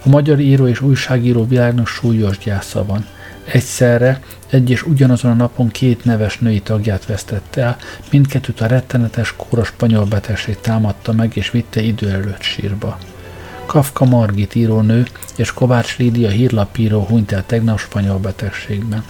A 0.05 0.09
magyar 0.09 0.41
író 0.41 0.66
és 0.66 0.81
újságíró 0.81 1.47
világnak 1.47 1.87
súlyos 1.87 2.39
gyásza 2.39 2.85
van. 2.85 3.07
Egyszerre 3.45 4.20
egy 4.51 4.70
és 4.70 4.83
ugyanazon 4.83 5.31
a 5.31 5.35
napon 5.35 5.68
két 5.68 6.05
neves 6.05 6.39
női 6.39 6.61
tagját 6.61 7.07
vesztette 7.07 7.62
el, 7.62 7.77
mindkettőt 8.11 8.61
a 8.61 8.66
rettenetes 8.66 9.35
kóra 9.37 9.64
spanyol 9.64 10.05
betegség 10.05 10.61
támadta 10.61 11.12
meg 11.12 11.37
és 11.37 11.51
vitte 11.51 11.81
idő 11.81 12.11
előtt 12.11 12.43
sírba. 12.43 12.99
Kafka 13.66 14.05
Margit 14.05 14.55
írónő 14.55 15.07
és 15.37 15.53
Kovács 15.53 15.97
Lídia 15.97 16.29
hírlapíró 16.29 17.01
hunyt 17.01 17.33
el 17.33 17.47
tegnap 17.47 17.79
spanyol 17.79 18.18
betegségben. 18.18 19.05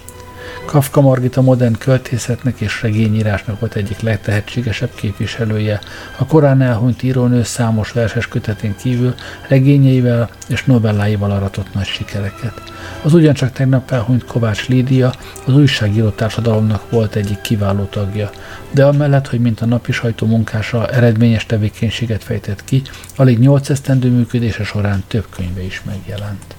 Kafka 0.64 1.00
Margit 1.00 1.36
a 1.36 1.42
modern 1.42 1.78
költészetnek 1.78 2.60
és 2.60 2.82
regényírásnak 2.82 3.60
volt 3.60 3.74
egyik 3.74 4.00
legtehetségesebb 4.00 4.94
képviselője. 4.94 5.80
A 6.16 6.26
korán 6.26 6.62
elhunyt 6.62 7.02
írónő 7.02 7.42
számos 7.42 7.90
verses 7.90 8.28
kötetén 8.28 8.74
kívül 8.76 9.14
regényeivel 9.48 10.30
és 10.48 10.64
novelláival 10.64 11.30
aratott 11.30 11.74
nagy 11.74 11.86
sikereket. 11.86 12.62
Az 13.02 13.14
ugyancsak 13.14 13.52
tegnap 13.52 13.90
elhunyt 13.90 14.24
Kovács 14.24 14.68
Lídia 14.68 15.14
az 15.46 15.54
újságíró 15.54 16.08
társadalomnak 16.08 16.90
volt 16.90 17.14
egyik 17.14 17.40
kiváló 17.40 17.84
tagja, 17.84 18.30
de 18.70 18.84
amellett, 18.84 19.28
hogy 19.28 19.40
mint 19.40 19.60
a 19.60 19.66
napi 19.66 19.92
sajtó 19.92 20.26
munkása 20.26 20.88
eredményes 20.88 21.46
tevékenységet 21.46 22.24
fejtett 22.24 22.64
ki, 22.64 22.82
alig 23.16 23.38
nyolc 23.38 23.68
esztendő 23.68 24.10
működése 24.10 24.64
során 24.64 25.04
több 25.06 25.26
könyve 25.36 25.62
is 25.62 25.82
megjelent. 25.84 26.55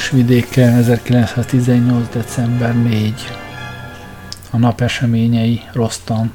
Szegedés 0.00 0.26
vidéke 0.26 0.66
1918. 0.66 2.08
december 2.12 2.82
4. 2.82 3.14
A 4.50 4.56
nap 4.56 4.80
eseményei 4.80 5.60
Rostam. 5.72 6.32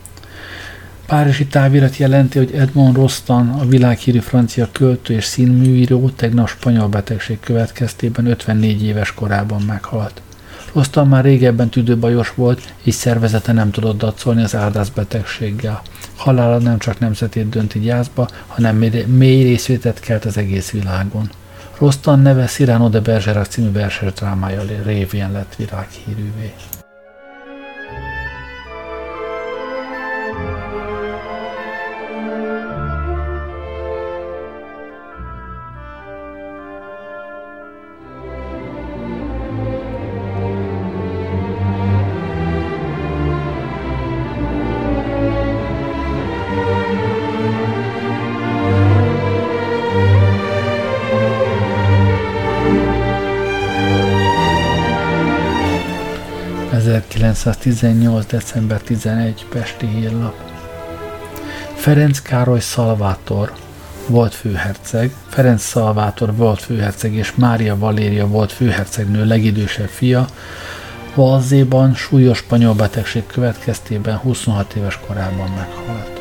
Párizsi 1.06 1.46
távirat 1.46 1.98
jelenti, 1.98 2.38
hogy 2.38 2.52
Edmond 2.54 2.96
Rostand, 2.96 3.62
a 3.62 3.66
világhírű 3.66 4.20
francia 4.20 4.70
költő 4.72 5.14
és 5.14 5.24
színműíró 5.24 6.10
tegnap 6.10 6.48
spanyol 6.48 6.88
betegség 6.88 7.40
következtében 7.40 8.26
54 8.26 8.84
éves 8.84 9.14
korában 9.14 9.62
meghalt. 9.62 10.22
Rostand 10.74 11.10
már 11.10 11.24
régebben 11.24 11.70
tüdőbajos 11.70 12.34
volt, 12.36 12.74
így 12.84 12.94
szervezete 12.94 13.52
nem 13.52 13.72
tudott 13.72 13.98
dacolni 13.98 14.44
az 14.44 14.56
áldásbetegséggel. 14.56 15.82
Halála 16.16 16.58
nem 16.58 16.78
csak 16.78 17.00
nemzetét 17.00 17.50
dönti 17.50 17.80
gyászba, 17.80 18.28
hanem 18.48 18.76
mély 19.06 19.44
részvétet 19.44 20.00
kelt 20.00 20.26
az 20.26 20.38
egész 20.38 20.72
világon. 20.72 21.30
Rostand 21.78 22.22
neve 22.22 22.46
Cyrano 22.46 22.90
de 22.90 23.00
Bergerac 23.00 23.48
című 23.48 23.72
verses 23.72 24.14
drámája 24.14 24.62
révén 24.84 25.32
lett 25.32 25.56
világhírűvé. 25.56 26.54
1918. 57.36 58.26
december 58.26 58.82
11. 58.82 59.46
Pesti 59.50 59.88
hírlap. 59.88 60.34
Ferenc 61.76 62.20
Károly 62.20 62.60
Szalvátor 62.60 63.54
volt 64.08 64.34
főherceg, 64.34 65.16
Ferenc 65.28 65.62
Szalvátor 65.62 66.36
volt 66.36 66.62
főherceg 66.62 67.14
és 67.14 67.36
Mária 67.36 67.78
Valéria 67.78 68.28
volt 68.28 68.52
főhercegnő 68.52 69.26
legidősebb 69.26 69.88
fia, 69.88 70.28
Valzéban 71.16 71.94
súlyos 71.94 72.38
spanyol 72.38 72.74
betegség 72.74 73.26
következtében 73.26 74.18
26 74.18 74.74
éves 74.74 75.00
korában 75.08 75.50
meghalt. 75.50 76.15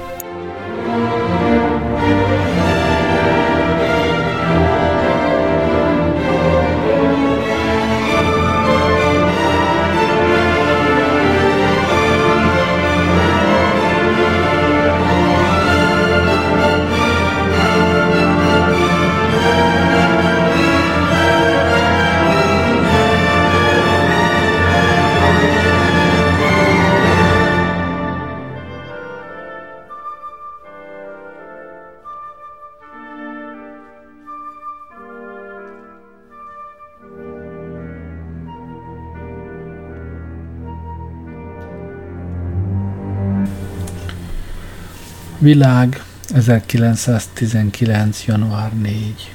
Világ 45.45 46.03
1919. 46.29 48.25
január 48.25 48.73
4. 48.73 49.35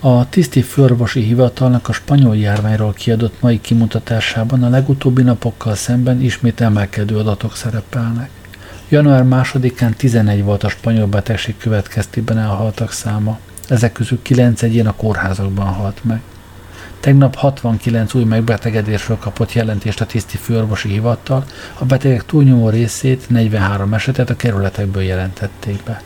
A 0.00 0.28
tiszti 0.28 0.62
főorvosi 0.62 1.20
hivatalnak 1.20 1.88
a 1.88 1.92
spanyol 1.92 2.36
járványról 2.36 2.92
kiadott 2.92 3.40
mai 3.40 3.60
kimutatásában 3.60 4.62
a 4.62 4.68
legutóbbi 4.68 5.22
napokkal 5.22 5.74
szemben 5.74 6.20
ismét 6.20 6.60
emelkedő 6.60 7.18
adatok 7.18 7.56
szerepelnek. 7.56 8.30
Január 8.88 9.24
2-án 9.28 9.94
11 9.96 10.42
volt 10.42 10.64
a 10.64 10.68
spanyol 10.68 11.06
betegség 11.06 11.56
következtében 11.56 12.38
elhaltak 12.38 12.92
száma. 12.92 13.38
Ezek 13.68 13.92
közül 13.92 14.18
9 14.22 14.62
egyén 14.62 14.86
a 14.86 14.96
kórházakban 14.96 15.66
halt 15.66 16.04
meg. 16.04 16.20
Tegnap 17.00 17.34
69 17.34 18.14
új 18.14 18.24
megbetegedésről 18.24 19.18
kapott 19.18 19.52
jelentést 19.52 20.00
a 20.00 20.06
tiszti 20.06 20.36
főorvosi 20.36 20.88
hivatal, 20.88 21.44
a 21.78 21.84
betegek 21.84 22.24
túlnyomó 22.24 22.68
részét, 22.68 23.28
43 23.28 23.94
esetet 23.94 24.30
a 24.30 24.36
kerületekből 24.36 25.02
jelentették 25.02 25.82
be. 25.84 26.02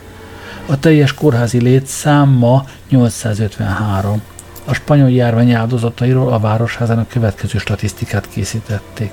A 0.65 0.79
teljes 0.79 1.13
kórházi 1.13 1.61
létszám 1.61 2.29
ma 2.29 2.65
853. 2.89 4.21
A 4.65 4.73
spanyol 4.73 5.09
járvány 5.09 5.51
áldozatairól 5.51 6.33
a 6.33 6.39
Városházán 6.39 6.99
a 6.99 7.07
következő 7.07 7.57
statisztikát 7.57 8.29
készítették. 8.29 9.11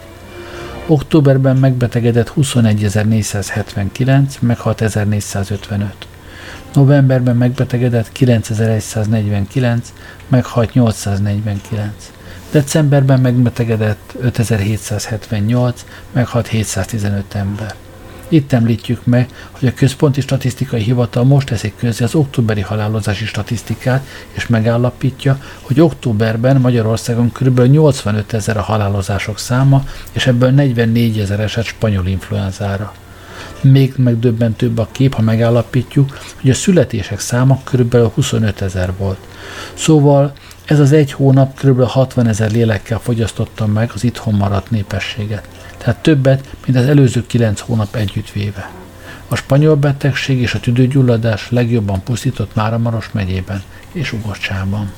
Októberben 0.87 1.57
megbetegedett 1.57 2.33
21.479, 2.37 4.39
meghalt 4.41 4.81
1455. 4.81 6.12
Novemberben 6.75 7.37
megbetegedett 7.37 8.13
9149, 8.13 9.93
meghalt 10.29 10.73
849. 10.73 12.13
Decemberben 12.51 13.21
megbetegedett 13.21 14.15
5778, 14.21 15.85
meghalt 16.13 16.47
715 16.47 17.35
ember. 17.35 17.75
Itt 18.33 18.53
említjük 18.53 19.07
meg, 19.07 19.29
hogy 19.51 19.69
a 19.69 19.75
Központi 19.75 20.21
Statisztikai 20.21 20.83
Hivatal 20.83 21.25
most 21.25 21.47
teszik 21.47 21.77
közé 21.77 22.05
az 22.05 22.15
októberi 22.15 22.61
halálozási 22.61 23.25
statisztikát, 23.25 24.07
és 24.33 24.47
megállapítja, 24.47 25.39
hogy 25.61 25.81
októberben 25.81 26.61
Magyarországon 26.61 27.33
kb. 27.33 27.61
85 27.61 28.33
ezer 28.33 28.57
a 28.57 28.63
halálozások 28.63 29.39
száma, 29.39 29.85
és 30.13 30.27
ebből 30.27 30.51
44 30.51 31.19
ezer 31.19 31.41
eset 31.41 31.65
spanyol 31.65 32.07
influenzára. 32.07 32.93
Még 33.61 33.95
megdöbbentőbb 33.97 34.79
a 34.79 34.89
kép, 34.93 35.15
ha 35.15 35.23
megállapítjuk, 35.23 36.19
hogy 36.41 36.51
a 36.51 36.55
születések 36.55 37.21
száma 37.21 37.61
kb. 37.65 37.97
25 38.15 38.61
ezer 38.61 38.93
volt. 38.97 39.19
Szóval 39.75 40.33
ez 40.65 40.79
az 40.79 40.93
egy 40.93 41.13
hónap 41.13 41.61
kb. 41.61 41.83
60 41.83 42.27
ezer 42.27 42.51
lélekkel 42.51 42.99
fogyasztotta 42.99 43.67
meg 43.67 43.91
az 43.95 44.05
itthon 44.05 44.35
maradt 44.35 44.71
népességet. 44.71 45.49
Tehát 45.79 46.03
többet, 46.03 46.49
mint 46.67 46.79
az 46.79 46.85
előző 46.85 47.27
9 47.27 47.61
hónap 47.61 47.95
együttvéve. 47.95 48.71
A 49.29 49.37
spanyol 49.37 49.77
betegség 49.77 50.41
és 50.41 50.55
a 50.55 50.61
tüdőgyulladás 50.61 51.51
legjobban 51.51 52.03
pusztított 52.03 52.55
Máramaros 52.55 53.11
megyében 53.13 53.63
és 53.93 54.13
Ugocsában. 54.13 54.93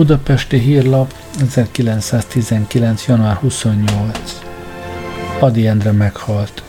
Budapesti 0.00 0.58
Hírlap 0.58 1.14
1919. 1.40 3.06
január 3.06 3.34
28. 3.34 4.40
Adi 5.38 5.66
Endre 5.66 5.92
meghalt. 5.92 6.62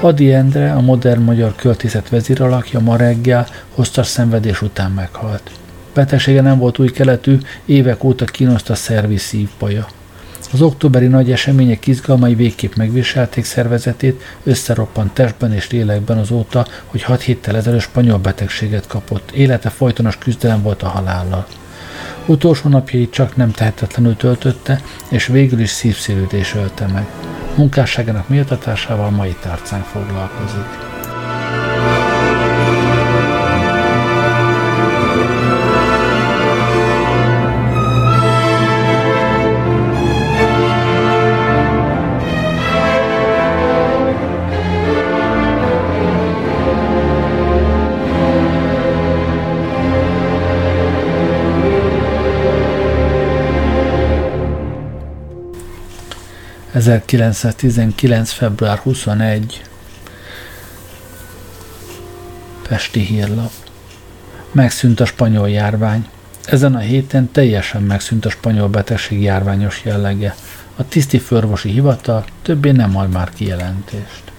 Adi 0.00 0.32
Endre, 0.32 0.72
a 0.72 0.80
modern 0.80 1.20
magyar 1.20 1.54
költészet 1.54 2.08
vezéralakja 2.08 2.80
ma 2.80 2.96
reggel 2.96 3.46
hosszas 3.74 4.06
szenvedés 4.06 4.62
után 4.62 4.90
meghalt. 4.90 5.50
Betegsége 5.94 6.40
nem 6.40 6.58
volt 6.58 6.78
új 6.78 6.90
keletű, 6.90 7.38
évek 7.64 8.04
óta 8.04 8.24
kínoszta 8.24 8.74
szervi 8.74 9.16
szívbaja. 9.16 9.86
Az 10.52 10.62
októberi 10.62 11.06
nagy 11.06 11.30
események 11.30 11.86
izgalmai 11.86 12.34
végképp 12.34 12.74
megviselték 12.74 13.44
szervezetét, 13.44 14.22
összeroppant 14.42 15.12
testben 15.12 15.52
és 15.52 15.70
lélekben 15.70 16.18
azóta, 16.18 16.66
hogy 16.86 17.02
hat 17.02 17.20
héttel 17.20 17.56
ezelőtt 17.56 17.80
spanyol 17.80 18.18
betegséget 18.18 18.86
kapott. 18.86 19.30
Élete 19.30 19.68
folytonos 19.68 20.18
küzdelem 20.18 20.62
volt 20.62 20.82
a 20.82 20.88
halállal. 20.88 21.46
Utolsó 22.26 22.68
napjait 22.68 23.12
csak 23.12 23.36
nem 23.36 23.50
tehetetlenül 23.50 24.16
töltötte, 24.16 24.80
és 25.08 25.26
végül 25.26 25.60
is 25.60 25.70
szívszélődés 25.70 26.54
ölte 26.54 26.86
meg. 26.86 27.06
Munkásságának 27.56 28.28
méltatásával 28.28 29.10
mai 29.10 29.36
tárcán 29.42 29.82
foglalkozik. 29.82 30.91
1919. 56.86 58.30
február 58.30 58.78
21. 58.78 59.62
Pesti 62.68 63.00
hírlap. 63.00 63.50
Megszűnt 64.52 65.00
a 65.00 65.04
spanyol 65.04 65.50
járvány. 65.50 66.08
Ezen 66.44 66.74
a 66.74 66.78
héten 66.78 67.30
teljesen 67.32 67.82
megszűnt 67.82 68.24
a 68.24 68.30
spanyol 68.30 68.68
betegség 68.68 69.22
járványos 69.22 69.82
jellege. 69.84 70.34
A 70.76 70.88
tiszti 70.88 71.22
hivatal 71.62 72.24
többé 72.42 72.70
nem 72.70 72.96
ad 72.96 73.10
már 73.10 73.30
kijelentést. 73.30 74.31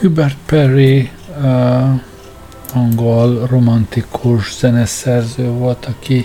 Hubert 0.00 0.36
Perry 0.46 1.10
uh, 1.28 2.00
angol 2.74 3.46
romantikus 3.46 4.56
zeneszerző 4.58 5.50
volt, 5.50 5.84
aki 5.86 6.24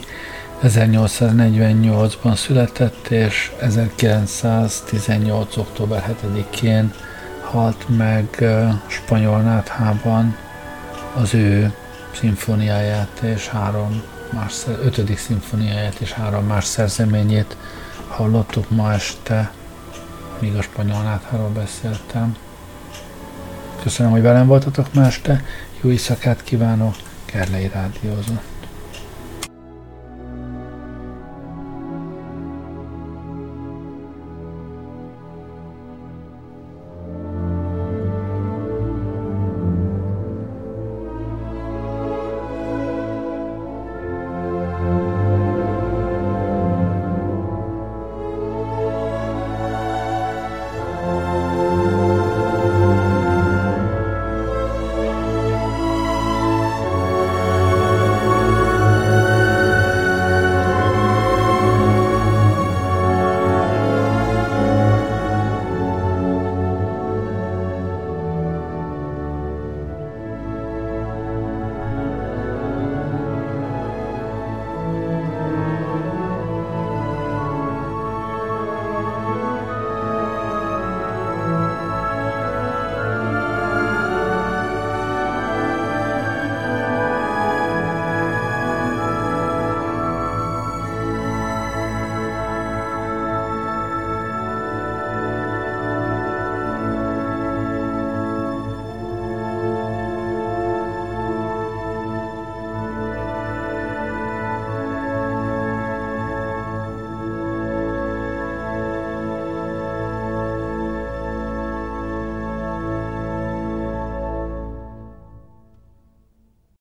1848-ban 0.64 2.36
született, 2.36 3.08
és 3.08 3.52
1918. 3.60 5.58
október 5.58 6.16
7-én 6.24 6.94
halt 7.42 7.86
meg 7.98 8.38
uh, 8.40 8.70
spanyol 8.88 9.42
náthában 9.42 10.36
az 11.16 11.34
ő 11.34 11.74
szimfóniáját 12.16 13.20
és 13.22 13.48
három 13.48 14.04
más, 14.32 14.54
ötödik 14.84 15.18
szimfóniáját 15.18 16.00
és 16.00 16.12
három 16.12 16.46
más 16.46 16.66
szerzeményét 16.66 17.58
hallottuk 18.08 18.70
ma 18.70 18.94
este, 18.94 19.52
míg 20.40 20.56
a 20.56 20.62
spanyol 20.62 21.02
nátháról 21.04 21.50
beszéltem. 21.50 22.36
Köszönöm, 23.84 24.12
hogy 24.12 24.22
velem 24.22 24.48
voltatok 24.48 24.94
ma 24.94 25.06
este. 25.06 25.44
Jó 25.82 25.90
éjszakát 25.90 26.44
kívánok. 26.44 26.96
Kerlei 27.26 27.68
Rádiózó. 27.68 28.53